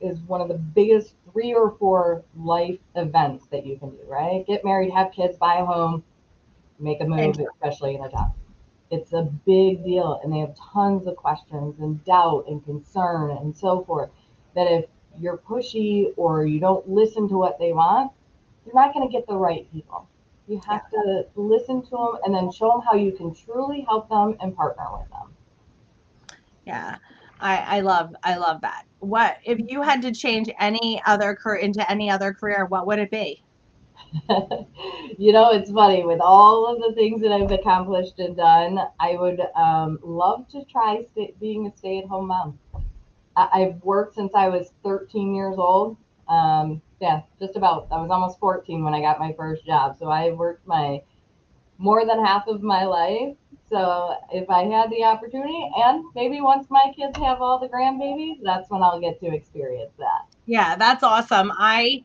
is 0.00 0.18
one 0.20 0.40
of 0.40 0.48
the 0.48 0.54
biggest 0.54 1.14
three 1.32 1.54
or 1.54 1.76
four 1.78 2.22
life 2.36 2.78
events 2.94 3.46
that 3.46 3.64
you 3.64 3.78
can 3.78 3.90
do, 3.90 3.98
right? 4.06 4.46
Get 4.46 4.64
married, 4.64 4.92
have 4.92 5.12
kids, 5.12 5.36
buy 5.38 5.56
a 5.56 5.64
home, 5.64 6.02
make 6.78 7.00
a 7.00 7.04
move, 7.04 7.36
especially 7.54 7.94
in 7.94 8.04
a 8.04 8.10
job. 8.10 8.34
It's 8.90 9.12
a 9.12 9.22
big 9.22 9.84
deal, 9.84 10.20
and 10.22 10.32
they 10.32 10.40
have 10.40 10.54
tons 10.72 11.06
of 11.06 11.16
questions 11.16 11.78
and 11.78 12.04
doubt 12.04 12.46
and 12.48 12.64
concern 12.64 13.30
and 13.30 13.56
so 13.56 13.84
forth. 13.84 14.10
That 14.54 14.70
if 14.70 14.86
you're 15.18 15.38
pushy 15.38 16.12
or 16.16 16.44
you 16.44 16.60
don't 16.60 16.88
listen 16.88 17.28
to 17.28 17.36
what 17.36 17.58
they 17.58 17.72
want, 17.72 18.12
you're 18.66 18.74
not 18.74 18.92
going 18.92 19.08
to 19.08 19.12
get 19.12 19.26
the 19.26 19.36
right 19.36 19.70
people. 19.72 20.08
You 20.48 20.60
have 20.66 20.82
yeah. 20.92 21.02
to 21.02 21.26
listen 21.36 21.82
to 21.82 21.90
them 21.90 22.18
and 22.24 22.34
then 22.34 22.50
show 22.50 22.72
them 22.72 22.80
how 22.80 22.94
you 22.94 23.12
can 23.12 23.34
truly 23.34 23.82
help 23.88 24.08
them 24.08 24.36
and 24.40 24.54
partner 24.56 24.84
with 24.98 25.08
them. 25.10 25.34
Yeah. 26.66 26.96
I, 27.40 27.78
I 27.78 27.80
love 27.80 28.14
I 28.22 28.36
love 28.36 28.60
that. 28.60 28.84
What 29.00 29.38
if 29.44 29.58
you 29.68 29.82
had 29.82 30.02
to 30.02 30.12
change 30.12 30.50
any 30.58 31.02
other 31.06 31.34
career 31.34 31.60
into 31.60 31.88
any 31.90 32.10
other 32.10 32.32
career, 32.32 32.66
what 32.66 32.86
would 32.86 32.98
it 32.98 33.10
be? 33.10 33.42
you 35.18 35.32
know, 35.32 35.50
it's 35.50 35.70
funny 35.70 36.04
with 36.04 36.20
all 36.20 36.66
of 36.66 36.80
the 36.80 36.92
things 36.94 37.22
that 37.22 37.32
I've 37.32 37.50
accomplished 37.52 38.18
and 38.18 38.36
done. 38.36 38.80
I 38.98 39.16
would 39.16 39.40
um, 39.56 39.98
love 40.02 40.48
to 40.48 40.64
try 40.64 41.06
being 41.40 41.66
a 41.66 41.76
stay-at-home 41.76 42.26
mom. 42.26 42.58
I, 43.36 43.60
have 43.60 43.82
worked 43.82 44.16
since 44.16 44.32
I 44.34 44.48
was 44.48 44.72
13 44.84 45.34
years 45.34 45.56
old. 45.56 45.96
Um, 46.28 46.82
yeah, 47.00 47.22
just 47.38 47.56
about. 47.56 47.88
I 47.90 48.00
was 48.00 48.10
almost 48.10 48.38
14 48.40 48.84
when 48.84 48.94
I 48.94 49.00
got 49.00 49.18
my 49.18 49.32
first 49.32 49.64
job. 49.64 49.96
So 49.98 50.08
I 50.08 50.32
worked 50.32 50.66
my 50.66 51.02
more 51.78 52.04
than 52.04 52.24
half 52.24 52.46
of 52.46 52.62
my 52.62 52.84
life. 52.84 53.36
So 53.70 54.16
if 54.32 54.50
I 54.50 54.64
had 54.64 54.90
the 54.90 55.04
opportunity, 55.04 55.70
and 55.76 56.04
maybe 56.14 56.40
once 56.40 56.66
my 56.70 56.92
kids 56.96 57.16
have 57.18 57.40
all 57.40 57.58
the 57.58 57.68
grandbabies, 57.68 58.38
that's 58.42 58.68
when 58.68 58.82
I'll 58.82 59.00
get 59.00 59.20
to 59.20 59.32
experience 59.32 59.92
that. 59.98 60.26
Yeah, 60.46 60.74
that's 60.74 61.04
awesome. 61.04 61.52
I 61.56 62.02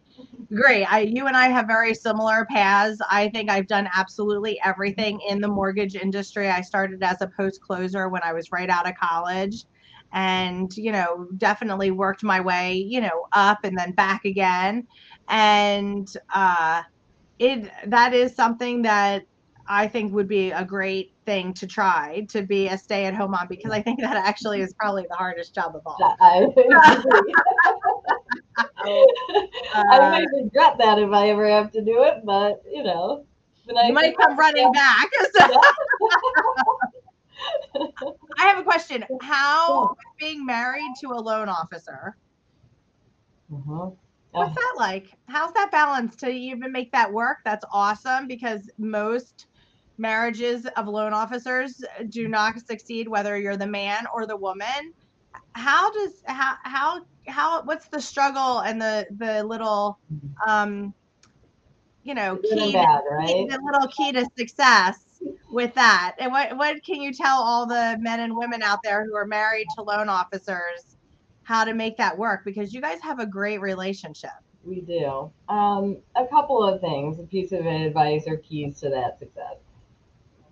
agree. 0.52 0.84
I 0.86 1.00
you 1.00 1.26
and 1.26 1.36
I 1.36 1.48
have 1.48 1.66
very 1.66 1.96
similar 1.96 2.46
paths. 2.46 3.00
I 3.10 3.30
think 3.30 3.50
I've 3.50 3.68
done 3.68 3.90
absolutely 3.96 4.60
everything 4.64 5.20
in 5.28 5.42
the 5.42 5.48
mortgage 5.48 5.96
industry. 5.96 6.50
I 6.50 6.62
started 6.62 7.02
as 7.02 7.22
a 7.22 7.32
post 7.36 7.60
closer 7.62 8.10
when 8.10 8.22
I 8.24 8.34
was 8.34 8.52
right 8.52 8.70
out 8.70 8.88
of 8.88 8.94
college 9.02 9.66
and 10.14 10.72
you 10.78 10.92
know 10.92 11.28
definitely 11.38 11.92
worked 11.92 12.24
my 12.24 12.40
way 12.40 12.76
you 12.76 13.02
know 13.02 13.26
up 13.34 13.60
and 13.64 13.78
then 13.78 13.92
back 13.94 14.24
again 14.24 14.88
and 15.30 16.08
uh 16.34 16.82
it 17.40 17.70
that 17.88 18.14
is 18.14 18.36
something 18.36 18.82
that 18.84 19.24
i 19.68 19.88
think 19.88 20.14
would 20.14 20.28
be 20.28 20.52
a 20.52 20.64
great 20.64 21.14
thing 21.26 21.52
to 21.54 21.66
try 21.68 22.26
to 22.30 22.44
be 22.44 22.68
a 22.68 22.78
stay-at-home 22.78 23.32
mom 23.32 23.48
because 23.50 23.72
i 23.72 23.82
think 23.82 24.00
that 24.00 24.16
actually 24.16 24.62
is 24.62 24.74
probably 24.74 25.06
the 25.10 25.16
hardest 25.16 25.56
job 25.56 25.76
of 25.76 25.82
all 25.86 25.98
I, 26.22 26.46
I 29.74 30.10
might 30.10 30.28
regret 30.34 30.78
that 30.78 31.00
if 31.00 31.12
i 31.12 31.30
ever 31.30 31.50
have 31.50 31.72
to 31.72 31.82
do 31.82 32.04
it 32.04 32.24
but 32.26 32.62
you 32.72 32.84
know 32.84 33.26
you 33.68 33.94
might 33.94 34.18
come 34.18 34.38
running 34.38 34.72
back 34.72 35.10
so. 35.38 35.62
I 38.38 38.44
have 38.44 38.60
a 38.60 38.64
question. 38.64 39.04
How 39.22 39.96
being 40.20 40.46
married 40.46 40.94
to 41.02 41.10
a 41.10 41.20
loan 41.20 41.50
officer? 41.50 42.16
Mm-hmm. 43.52 43.96
What's 44.32 44.56
that 44.56 44.74
like? 44.78 45.12
How's 45.28 45.54
that 45.54 45.72
balance 45.72 46.16
to 46.18 46.30
even 46.30 46.72
make 46.72 46.92
that 46.92 47.12
work? 47.12 47.38
That's 47.46 47.66
awesome 47.72 48.28
because 48.28 48.70
most 48.78 49.48
marriages 49.98 50.66
of 50.78 50.88
loan 50.88 51.14
officers 51.14 51.82
do 52.10 52.28
not 52.28 52.60
succeed 52.60 53.08
whether 53.08 53.38
you're 53.38 53.58
the 53.58 53.68
man 53.68 54.06
or 54.14 54.26
the 54.26 54.36
woman. 54.36 54.94
How 55.54 55.92
does 55.92 56.12
how 56.26 56.56
how 56.64 57.02
how 57.28 57.64
what's 57.64 57.88
the 57.88 58.02
struggle 58.02 58.60
and 58.60 58.82
the 58.82 59.08
the 59.18 59.44
little 59.44 60.00
um 60.46 60.94
you 62.04 62.14
know 62.14 62.38
key, 62.38 62.74
bad, 62.74 63.02
right? 63.10 63.48
the 63.50 63.60
little 63.64 63.88
key 63.88 64.12
to 64.12 64.28
success 64.38 65.00
with 65.50 65.74
that. 65.76 66.16
And 66.20 66.32
what 66.32 66.58
what 66.58 66.84
can 66.86 67.02
you 67.02 67.14
tell 67.14 67.42
all 67.42 67.66
the 67.66 67.98
men 68.00 68.20
and 68.20 68.36
women 68.36 68.62
out 68.62 68.80
there 68.84 69.06
who 69.06 69.16
are 69.16 69.26
married 69.26 69.68
to 69.78 69.84
loan 69.84 70.10
officers 70.10 70.98
how 71.44 71.64
to 71.64 71.74
make 71.74 71.98
that 71.98 72.18
work? 72.18 72.42
Because 72.46 72.74
you 72.74 72.82
guys 72.82 73.00
have 73.02 73.20
a 73.20 73.26
great 73.26 73.62
relationship. 73.62 74.32
We 74.64 74.82
do. 74.82 75.32
Um, 75.48 75.98
a 76.16 76.26
couple 76.26 76.64
of 76.64 76.82
things, 76.82 77.20
a 77.20 77.24
piece 77.24 77.52
of 77.52 77.66
advice 77.66 78.24
or 78.28 78.38
keys 78.38 78.80
to 78.80 78.90
that 78.90 79.20
success. 79.20 79.58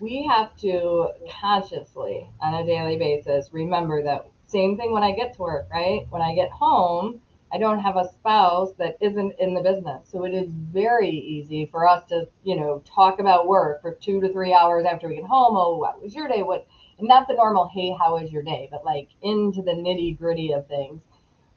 We 0.03 0.27
have 0.29 0.53
to 0.57 1.11
consciously, 1.29 2.29
on 2.41 2.55
a 2.55 2.65
daily 2.65 2.97
basis, 2.97 3.47
remember 3.53 4.03
that 4.03 4.27
same 4.47 4.75
thing 4.75 4.91
when 4.91 5.01
I 5.01 5.13
get 5.13 5.33
to 5.35 5.41
work, 5.41 5.69
right? 5.71 6.05
When 6.09 6.21
I 6.21 6.35
get 6.35 6.51
home, 6.51 7.21
I 7.53 7.57
don't 7.57 7.79
have 7.79 7.95
a 7.95 8.09
spouse 8.09 8.73
that 8.79 8.97
isn't 8.99 9.39
in 9.39 9.53
the 9.53 9.61
business. 9.61 10.09
So 10.11 10.25
it 10.25 10.33
is 10.33 10.49
very 10.49 11.09
easy 11.09 11.67
for 11.71 11.87
us 11.87 12.03
to, 12.09 12.27
you 12.43 12.57
know, 12.57 12.83
talk 12.85 13.19
about 13.19 13.47
work 13.47 13.81
for 13.81 13.93
two 13.93 14.19
to 14.19 14.33
three 14.33 14.53
hours 14.53 14.85
after 14.85 15.07
we 15.07 15.15
get 15.15 15.23
home. 15.23 15.55
Oh, 15.55 15.77
what 15.77 16.03
was 16.03 16.13
your 16.13 16.27
day? 16.27 16.43
What, 16.43 16.67
not 16.99 17.29
the 17.29 17.35
normal, 17.35 17.69
hey, 17.73 17.95
how 17.97 18.19
was 18.19 18.29
your 18.29 18.43
day, 18.43 18.67
but 18.69 18.83
like 18.83 19.07
into 19.21 19.61
the 19.61 19.71
nitty 19.71 20.17
gritty 20.17 20.51
of 20.51 20.67
things. 20.67 21.01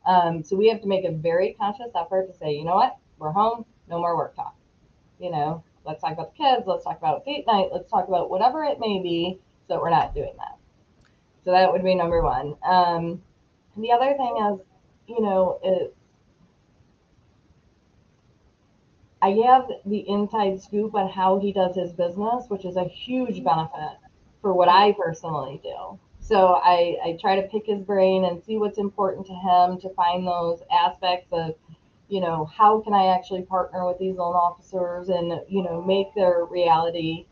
Um, 0.06 0.44
so 0.44 0.54
we 0.54 0.68
have 0.68 0.80
to 0.82 0.86
make 0.86 1.04
a 1.04 1.10
very 1.10 1.56
conscious 1.58 1.90
effort 1.96 2.28
to 2.28 2.38
say, 2.38 2.52
you 2.52 2.64
know 2.64 2.76
what, 2.76 2.96
we're 3.18 3.32
home, 3.32 3.64
no 3.88 3.98
more 3.98 4.16
work 4.16 4.36
talk. 4.36 4.54
You 5.18 5.32
know, 5.32 5.64
let's 5.86 6.00
talk 6.00 6.12
about 6.12 6.34
the 6.36 6.42
kids, 6.42 6.66
let's 6.66 6.84
talk 6.84 6.98
about 6.98 7.24
date 7.24 7.46
night, 7.46 7.68
let's 7.72 7.90
talk 7.90 8.08
about 8.08 8.30
whatever 8.30 8.64
it 8.64 8.78
may 8.80 9.00
be, 9.02 9.38
so 9.66 9.74
that 9.74 9.80
we're 9.80 9.90
not 9.90 10.14
doing 10.14 10.34
that. 10.38 10.56
So 11.44 11.52
that 11.52 11.70
would 11.70 11.84
be 11.84 11.94
number 11.94 12.22
one. 12.22 12.56
Um, 12.66 13.22
the 13.76 13.92
other 13.92 14.14
thing 14.16 14.36
is, 14.52 14.60
you 15.08 15.20
know, 15.20 15.60
it, 15.62 15.94
I 19.22 19.30
have 19.46 19.68
the 19.84 20.08
inside 20.08 20.60
scoop 20.60 20.94
on 20.94 21.08
how 21.10 21.38
he 21.38 21.52
does 21.52 21.74
his 21.74 21.92
business, 21.92 22.44
which 22.48 22.64
is 22.64 22.76
a 22.76 22.84
huge 22.84 23.42
benefit 23.42 23.98
for 24.42 24.52
what 24.52 24.68
I 24.68 24.92
personally 24.92 25.60
do. 25.62 25.98
So 26.20 26.60
I, 26.62 26.96
I 27.04 27.18
try 27.20 27.40
to 27.40 27.48
pick 27.48 27.66
his 27.66 27.80
brain 27.80 28.24
and 28.24 28.42
see 28.44 28.56
what's 28.56 28.78
important 28.78 29.26
to 29.26 29.32
him 29.32 29.80
to 29.80 29.94
find 29.94 30.26
those 30.26 30.60
aspects 30.72 31.28
of, 31.32 31.54
you 32.08 32.20
know, 32.20 32.44
how 32.46 32.80
can 32.80 32.92
I 32.94 33.06
actually 33.08 33.42
partner 33.42 33.86
with 33.86 33.98
these 33.98 34.16
loan 34.16 34.34
officers 34.34 35.08
and, 35.08 35.40
you 35.48 35.62
know, 35.62 35.82
make 35.82 36.14
their 36.14 36.44
reality 36.44 37.26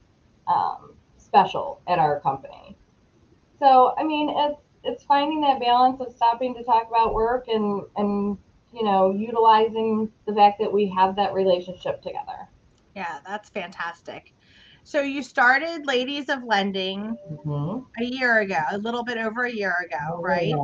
um, 0.47 0.95
special 1.17 1.81
at 1.87 1.99
our 1.99 2.21
company. 2.21 2.77
So, 3.59 3.95
I 3.97 4.05
mean, 4.05 4.31
it's, 4.31 4.61
it's 4.85 5.05
finding 5.05 5.41
that 5.43 5.61
balance 5.61 6.01
of 6.01 6.13
stopping 6.15 6.55
to 6.55 6.63
talk 6.63 6.89
about 6.89 7.15
work 7.15 7.47
and 7.49 7.83
and 7.97 8.37
you 8.73 8.85
know 8.85 9.13
utilizing 9.13 10.11
the 10.27 10.35
fact 10.35 10.59
that 10.61 10.73
we 10.73 10.89
have 10.89 11.17
that 11.17 11.33
relationship 11.33 12.03
together 12.03 12.49
yeah 12.95 13.19
that's 13.27 13.49
fantastic 13.49 14.35
So 14.83 15.01
you 15.01 15.23
started 15.23 15.87
Ladies 15.87 16.29
of 16.29 16.45
Lending 16.45 17.17
Mhm. 17.31 17.87
a 17.99 18.05
year 18.05 18.41
ago, 18.41 18.61
a 18.71 18.77
little 18.79 19.03
bit 19.03 19.17
over 19.17 19.45
a 19.45 19.51
year 19.53 19.75
ago, 19.87 20.21
right? 20.21 20.55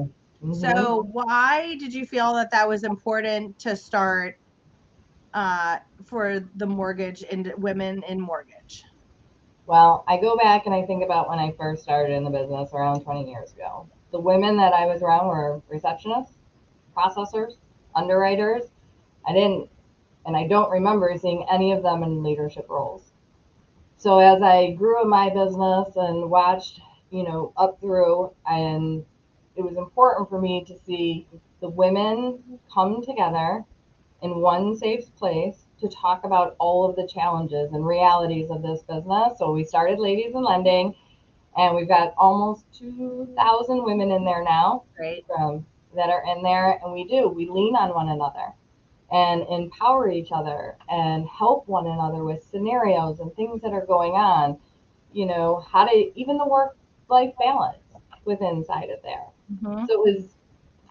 Mhm. 0.42 0.60
So 0.60 1.02
why 1.12 1.76
did 1.76 1.92
you 1.92 2.06
feel 2.06 2.34
that 2.34 2.50
that 2.52 2.68
was 2.68 2.84
important 2.84 3.58
to 3.60 3.76
start 3.76 4.36
uh, 5.34 5.78
for 6.06 6.40
the 6.56 6.66
mortgage 6.66 7.24
and 7.30 7.52
women 7.56 8.02
in 8.08 8.20
mortgage? 8.20 8.84
Well, 9.66 10.04
I 10.08 10.16
go 10.16 10.36
back 10.36 10.66
and 10.66 10.74
I 10.74 10.84
think 10.84 11.04
about 11.04 11.28
when 11.28 11.38
I 11.38 11.52
first 11.52 11.82
started 11.82 12.12
in 12.14 12.24
the 12.24 12.30
business 12.30 12.70
around 12.72 13.02
20 13.02 13.30
years 13.30 13.52
ago. 13.52 13.88
The 14.10 14.20
women 14.20 14.56
that 14.56 14.72
I 14.72 14.86
was 14.86 15.02
around 15.02 15.28
were 15.28 15.62
receptionists, 15.72 16.34
processors, 16.96 17.52
underwriters. 17.94 18.64
I 19.26 19.32
didn't, 19.32 19.70
and 20.26 20.36
I 20.36 20.48
don't 20.48 20.70
remember 20.70 21.16
seeing 21.16 21.46
any 21.50 21.72
of 21.72 21.82
them 21.82 22.02
in 22.02 22.22
leadership 22.22 22.66
roles. 22.68 23.12
So 23.96 24.18
as 24.18 24.42
I 24.42 24.72
grew 24.72 25.02
in 25.02 25.08
my 25.08 25.28
business 25.30 25.94
and 25.96 26.30
watched, 26.30 26.80
you 27.10 27.22
know, 27.22 27.52
up 27.56 27.80
through, 27.80 28.32
and 28.46 29.04
it 29.56 29.62
was 29.62 29.76
important 29.76 30.28
for 30.28 30.40
me 30.40 30.64
to 30.66 30.78
see 30.86 31.26
the 31.60 31.68
women 31.68 32.60
come 32.72 33.04
together 33.04 33.64
in 34.22 34.40
one 34.40 34.76
safe 34.76 35.14
place 35.16 35.66
to 35.80 35.88
talk 35.88 36.24
about 36.24 36.56
all 36.58 36.88
of 36.88 36.96
the 36.96 37.06
challenges 37.06 37.72
and 37.72 37.86
realities 37.86 38.50
of 38.50 38.62
this 38.62 38.82
business. 38.82 39.38
So 39.38 39.52
we 39.52 39.64
started 39.64 39.98
Ladies 39.98 40.34
in 40.34 40.42
Lending, 40.42 40.94
and 41.56 41.74
we've 41.74 41.88
got 41.88 42.14
almost 42.16 42.64
2,000 42.78 43.82
women 43.82 44.10
in 44.10 44.24
there 44.24 44.44
now 44.44 44.84
Right. 44.98 45.24
from 45.26 45.42
um, 45.42 45.66
that 45.96 46.10
are 46.10 46.22
in 46.24 46.42
there, 46.42 46.78
and 46.82 46.92
we 46.92 47.04
do 47.04 47.28
we 47.28 47.48
lean 47.50 47.74
on 47.74 47.94
one 47.94 48.10
another 48.10 48.52
and 49.10 49.42
empower 49.50 50.08
each 50.08 50.30
other 50.30 50.76
and 50.88 51.26
help 51.26 51.66
one 51.66 51.86
another 51.86 52.22
with 52.22 52.44
scenarios 52.44 53.18
and 53.18 53.34
things 53.34 53.60
that 53.62 53.72
are 53.72 53.84
going 53.86 54.12
on. 54.12 54.58
You 55.12 55.26
know 55.26 55.64
how 55.68 55.86
to 55.86 56.12
even 56.14 56.38
the 56.38 56.46
work 56.46 56.76
life 57.08 57.32
balance 57.40 57.89
with 58.24 58.40
inside 58.42 58.90
of 58.90 59.02
there. 59.02 59.26
Mhm. 59.62 59.86
So 59.86 59.92
it 60.04 60.14
was 60.14 60.34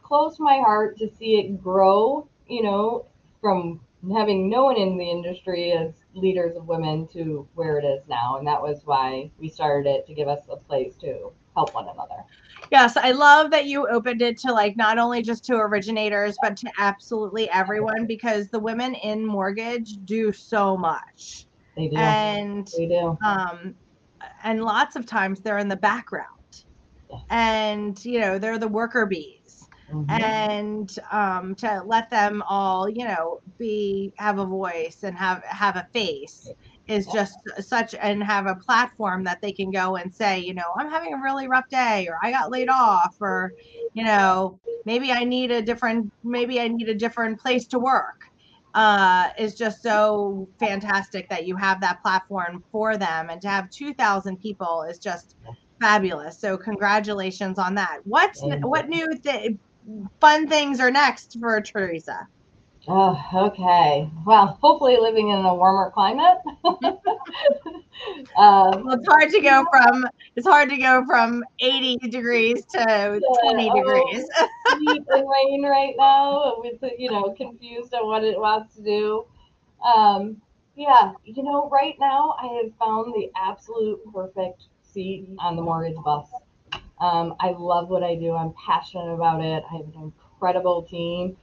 close 0.02 0.38
to 0.38 0.44
my 0.44 0.58
heart 0.58 0.98
to 0.98 1.08
see 1.08 1.40
it 1.40 1.62
grow, 1.64 2.28
you 2.48 2.64
know, 2.64 3.06
from 3.42 3.80
having 4.14 4.50
no 4.50 4.66
one 4.66 4.78
in 4.78 4.98
the 4.98 5.10
industry 5.10 5.72
as 5.72 5.94
leaders 6.14 6.56
of 6.56 6.68
women 6.68 7.06
to 7.08 7.48
where 7.56 7.78
it 7.78 7.86
is 7.86 8.02
now. 8.08 8.38
And 8.38 8.48
that 8.48 8.62
was 8.62 8.82
why 8.86 9.30
we 9.40 9.50
started 9.50 9.90
it 9.90 10.08
to 10.08 10.14
give 10.14 10.28
us 10.28 10.42
a 10.50 10.56
place 10.56 10.96
to 10.98 11.32
help 11.56 11.74
one 11.76 11.88
another. 11.88 12.24
Yes, 12.72 12.98
I 12.98 13.12
love 13.12 13.52
that 13.52 13.66
you 13.66 13.88
opened 13.88 14.22
it 14.22 14.38
to 14.40 14.52
like 14.52 14.78
not 14.78 14.98
only 14.98 15.22
just 15.22 15.44
to 15.46 15.56
originators, 15.56 16.38
but 16.42 16.56
to 16.58 16.72
absolutely 16.78 17.50
everyone 17.50 18.06
because 18.06 18.48
the 18.50 18.60
women 18.60 18.96
in 18.96 19.26
mortgage 19.26 19.98
do 20.06 20.32
so 20.32 20.78
much. 20.78 21.48
They 21.76 21.88
do. 21.88 21.98
And 21.98 22.68
they 22.78 22.88
do. 22.88 23.18
um 23.26 23.76
and 24.44 24.64
lots 24.64 24.96
of 24.96 25.06
times 25.06 25.42
they're 25.42 25.58
in 25.58 25.68
the 25.70 25.78
background. 25.78 26.39
And 27.30 28.04
you 28.06 28.20
know, 28.20 28.38
they're 28.40 28.58
the 28.60 28.68
worker 28.68 29.06
bees. 29.06 29.68
Mhm. 29.92 30.06
and 30.22 30.96
um, 31.12 31.56
to 31.56 31.82
let 31.86 32.10
them 32.12 32.44
all 32.48 32.88
you 32.88 33.06
know 33.06 33.40
be 33.58 34.14
have 34.18 34.38
a 34.38 34.46
voice 34.46 35.00
and 35.04 35.18
have 35.18 35.44
have 35.44 35.76
a 35.78 35.88
face 35.94 36.48
is 36.88 37.08
just 37.08 37.38
such 37.60 37.96
and 37.96 38.24
have 38.24 38.46
a 38.46 38.56
platform 38.56 39.24
that 39.24 39.40
they 39.42 39.52
can 39.52 39.72
go 39.72 39.96
and 39.96 40.14
say 40.14 40.40
you 40.40 40.54
know 40.54 40.64
i'm 40.78 40.90
having 40.90 41.14
a 41.14 41.22
really 41.22 41.48
rough 41.48 41.68
day 41.70 42.08
or 42.08 42.18
i 42.22 42.32
got 42.32 42.52
laid 42.52 42.70
off 42.70 43.16
or 43.20 43.52
you 43.94 44.04
know 44.04 44.60
maybe 44.86 45.12
i 45.12 45.24
need 45.24 45.52
a 45.52 45.62
different 45.62 46.12
maybe 46.24 46.60
i 46.60 46.68
need 46.68 46.90
a 46.90 46.96
different 46.96 47.40
place 47.40 47.66
to 47.68 47.80
work 47.80 48.26
uh, 48.76 49.30
is 49.40 49.56
just 49.56 49.82
so 49.82 50.48
fantastic 50.60 51.28
that 51.30 51.48
you 51.48 51.56
have 51.56 51.82
that 51.82 52.00
platform 52.04 52.64
for 52.72 52.98
them 52.98 53.32
and 53.32 53.42
to 53.42 53.48
have 53.50 53.68
2000 53.72 54.38
people 54.38 54.84
is 54.84 55.00
just 55.00 55.36
fabulous 55.80 56.40
so 56.40 56.58
congratulations 56.58 57.58
on 57.58 57.76
that 57.76 58.00
what's 58.04 58.40
Thank 58.42 58.66
what 58.66 58.90
new 58.90 59.08
th- 59.24 59.58
fun 60.20 60.48
things 60.48 60.80
are 60.80 60.92
next 60.92 61.38
for 61.40 61.62
theresa 61.62 62.28
Oh, 62.88 63.22
okay. 63.36 64.10
Well, 64.26 64.58
hopefully 64.62 64.98
living 64.98 65.30
in 65.30 65.46
a 65.46 65.54
warmer 65.54 65.92
climate. 65.92 66.38
um, 66.64 66.74
well 68.38 68.94
it's 68.94 69.08
hard 69.08 69.30
to 69.30 69.42
go 69.42 69.66
from 69.72 70.08
it's 70.36 70.48
hard 70.48 70.70
to 70.70 70.78
go 70.78 71.04
from 71.06 71.44
80 71.60 71.98
degrees 72.10 72.64
to 72.74 73.22
20 73.44 73.70
oh. 73.70 73.76
degrees 73.76 74.30
heat 74.80 75.04
and 75.10 75.28
rain 75.30 75.64
right 75.64 75.94
now 75.98 76.56
with 76.60 76.82
you 76.98 77.12
know 77.12 77.34
confused 77.38 77.94
on 77.94 78.08
what 78.08 78.24
it 78.24 78.40
wants 78.40 78.76
to 78.76 78.84
do 78.84 79.26
um 79.86 80.42
yeah 80.76 81.12
you 81.26 81.44
know 81.44 81.70
right 81.70 81.96
now 82.00 82.36
i 82.42 82.62
have 82.64 82.74
found 82.80 83.14
the 83.14 83.30
absolute 83.36 84.00
perfect 84.14 84.64
seat 84.94 85.30
on 85.40 85.56
the 85.56 85.62
mortgage 85.62 85.98
bus. 86.04 86.28
Um, 87.00 87.36
i 87.40 87.52
love 87.52 87.90
what 87.90 88.04
i 88.04 88.16
do. 88.16 88.34
I'm 88.34 88.54
passionate 88.66 89.14
about 89.14 89.44
it. 89.44 89.64
I 89.72 89.78
have 89.78 89.86
an 89.86 90.14
incredible 90.34 90.84
team. 90.84 91.38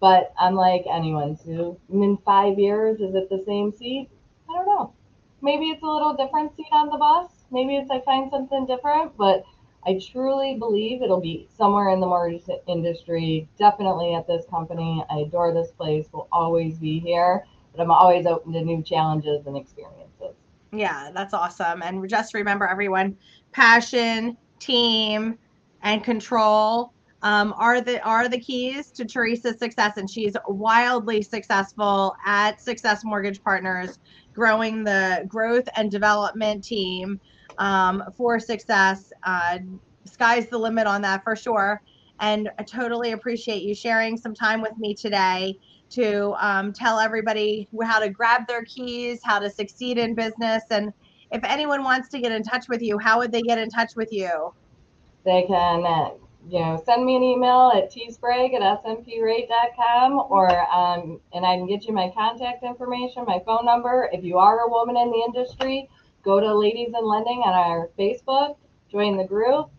But 0.00 0.32
i'm 0.38 0.54
like 0.54 0.84
anyone 0.90 1.36
sue. 1.36 1.78
In 1.90 2.16
five 2.24 2.58
years 2.58 3.00
is 3.00 3.14
it 3.14 3.28
the 3.28 3.42
same 3.44 3.72
seat? 3.72 4.08
I 4.48 4.54
don't 4.54 4.66
know. 4.66 4.92
Maybe 5.40 5.66
it's 5.66 5.82
a 5.82 5.86
little 5.86 6.14
different 6.14 6.56
seat 6.56 6.68
on 6.72 6.88
the 6.88 6.98
bus. 6.98 7.30
Maybe 7.50 7.76
it's 7.76 7.90
i 7.90 8.00
find 8.00 8.30
something 8.30 8.66
different. 8.66 9.16
But 9.16 9.44
I 9.84 9.98
truly 9.98 10.56
believe 10.56 11.02
it'll 11.02 11.20
be 11.20 11.48
somewhere 11.56 11.88
in 11.90 11.98
the 11.98 12.06
mortgage 12.06 12.44
industry, 12.68 13.48
definitely 13.58 14.14
at 14.14 14.28
this 14.28 14.46
company. 14.46 15.04
I 15.10 15.20
adore 15.20 15.52
this 15.52 15.72
place, 15.72 16.06
will 16.12 16.28
always 16.30 16.78
be 16.78 17.00
here, 17.00 17.44
but 17.74 17.82
I'm 17.82 17.90
always 17.90 18.26
open 18.26 18.52
to 18.52 18.62
new 18.62 18.82
challenges 18.82 19.46
and 19.46 19.56
experiences. 19.56 20.36
Yeah 20.72 21.10
that's 21.14 21.34
awesome. 21.34 21.82
And 21.82 22.08
just 22.08 22.34
remember 22.34 22.66
everyone 22.66 23.16
passion 23.52 24.36
team 24.58 25.38
and 25.82 26.02
control 26.02 26.92
um, 27.22 27.54
are 27.56 27.80
the 27.80 28.02
are 28.02 28.28
the 28.28 28.40
keys 28.40 28.90
to 28.92 29.04
theresa's 29.04 29.58
success. 29.58 29.96
And 29.96 30.08
she's 30.10 30.34
wildly 30.48 31.22
successful 31.22 32.14
at 32.24 32.60
success 32.60 33.04
mortgage 33.04 33.42
partners 33.42 33.98
growing 34.34 34.82
the 34.82 35.24
growth 35.28 35.68
and 35.76 35.90
development 35.90 36.64
team 36.64 37.20
um, 37.58 38.02
for 38.16 38.40
success. 38.40 39.12
Uh, 39.24 39.58
sky's 40.06 40.48
the 40.48 40.58
limit 40.58 40.86
on 40.86 41.02
that 41.02 41.22
for 41.22 41.36
sure. 41.36 41.82
And 42.20 42.50
i 42.58 42.62
totally 42.62 43.12
appreciate 43.12 43.62
you 43.62 43.74
sharing 43.74 44.16
some 44.16 44.34
time 44.34 44.62
with 44.62 44.76
me 44.78 44.94
today 44.94 45.58
to 45.92 46.34
um, 46.44 46.72
tell 46.72 46.98
everybody 46.98 47.68
how 47.82 47.98
to 47.98 48.08
grab 48.08 48.46
their 48.46 48.64
keys, 48.64 49.20
how 49.22 49.38
to 49.38 49.50
succeed 49.50 49.98
in 49.98 50.14
business. 50.14 50.64
And 50.70 50.92
if 51.30 51.42
anyone 51.44 51.82
wants 51.84 52.08
to 52.10 52.20
get 52.20 52.32
in 52.32 52.42
touch 52.42 52.68
with 52.68 52.82
you, 52.82 52.98
how 52.98 53.18
would 53.18 53.32
they 53.32 53.42
get 53.42 53.58
in 53.58 53.68
touch 53.68 53.94
with 53.96 54.12
you? 54.12 54.52
They 55.24 55.44
can, 55.46 55.86
uh, 55.86 56.10
you 56.48 56.58
know, 56.58 56.82
send 56.84 57.04
me 57.04 57.16
an 57.16 57.22
email 57.22 57.70
at 57.74 57.90
tsprague 57.90 58.54
at 58.54 58.84
smprate.com 58.84 60.26
or, 60.28 60.50
um, 60.72 61.20
and 61.32 61.46
I 61.46 61.56
can 61.56 61.66
get 61.66 61.84
you 61.84 61.94
my 61.94 62.10
contact 62.14 62.64
information, 62.64 63.24
my 63.26 63.40
phone 63.46 63.64
number. 63.64 64.08
If 64.12 64.24
you 64.24 64.38
are 64.38 64.60
a 64.60 64.68
woman 64.68 64.96
in 64.96 65.10
the 65.10 65.22
industry, 65.26 65.88
go 66.24 66.40
to 66.40 66.54
Ladies 66.54 66.88
in 66.88 67.04
Lending 67.06 67.42
on 67.44 67.52
our 67.52 67.90
Facebook, 67.98 68.56
join 68.90 69.16
the 69.16 69.24
group, 69.24 69.70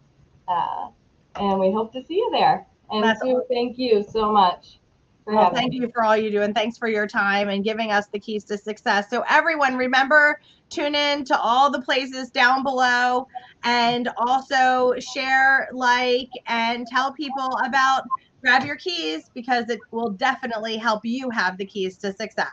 uh, 0.47 0.87
and 1.35 1.59
we 1.59 1.71
hope 1.71 1.91
to 1.93 2.03
see 2.05 2.15
you 2.15 2.29
there. 2.31 2.65
And 2.89 3.17
Sue, 3.21 3.43
thank 3.49 3.77
you 3.77 4.05
so 4.09 4.31
much 4.31 4.77
Well, 5.25 5.53
thank 5.53 5.71
me. 5.71 5.79
you 5.79 5.89
for 5.93 6.03
all 6.03 6.17
you 6.17 6.29
do, 6.31 6.41
and 6.41 6.53
thanks 6.53 6.77
for 6.77 6.87
your 6.87 7.07
time 7.07 7.49
and 7.49 7.63
giving 7.63 7.91
us 7.91 8.07
the 8.11 8.19
keys 8.19 8.43
to 8.45 8.57
success. 8.57 9.09
So, 9.09 9.23
everyone, 9.29 9.77
remember 9.77 10.39
tune 10.69 10.95
in 10.95 11.23
to 11.25 11.39
all 11.39 11.71
the 11.71 11.81
places 11.81 12.29
down 12.31 12.63
below, 12.63 13.25
and 13.63 14.09
also 14.17 14.93
share, 14.99 15.69
like, 15.71 16.29
and 16.47 16.85
tell 16.87 17.13
people 17.13 17.57
about 17.63 18.03
grab 18.41 18.65
your 18.65 18.75
keys 18.75 19.23
because 19.33 19.69
it 19.69 19.79
will 19.91 20.09
definitely 20.09 20.77
help 20.77 21.05
you 21.05 21.29
have 21.29 21.57
the 21.57 21.65
keys 21.65 21.97
to 21.99 22.11
success. 22.13 22.49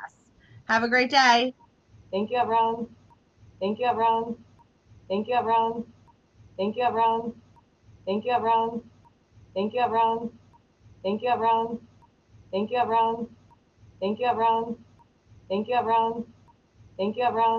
Have 0.69 0.85
a 0.85 0.89
great 0.89 1.11
day. 1.11 1.55
Thank 2.13 2.31
you, 2.31 2.39
everyone. 2.39 2.87
Thank 3.59 3.81
you, 3.81 3.87
everyone. 3.87 4.37
Thank 5.09 5.27
you, 5.27 5.35
everyone. 5.35 5.85
Thank 6.57 6.77
you, 6.77 6.85
everyone. 6.85 7.33
Thank 8.07 8.25
you, 8.25 8.33
everyone. 8.33 8.83
Thank 9.55 9.75
you, 9.75 9.81
everyone. 9.81 10.31
Thank 11.03 11.23
you, 11.23 11.29
everyone. 11.29 11.81
Thank 12.53 12.71
you, 12.71 12.79
everyone. 12.79 13.29
Thank 14.01 14.21
you, 14.21 14.27
everyone. 14.27 14.77
Thank 15.49 15.69
you, 15.69 15.75
everyone. 15.77 16.25
Thank 16.97 17.17
you, 17.17 17.25
everyone. 17.25 17.59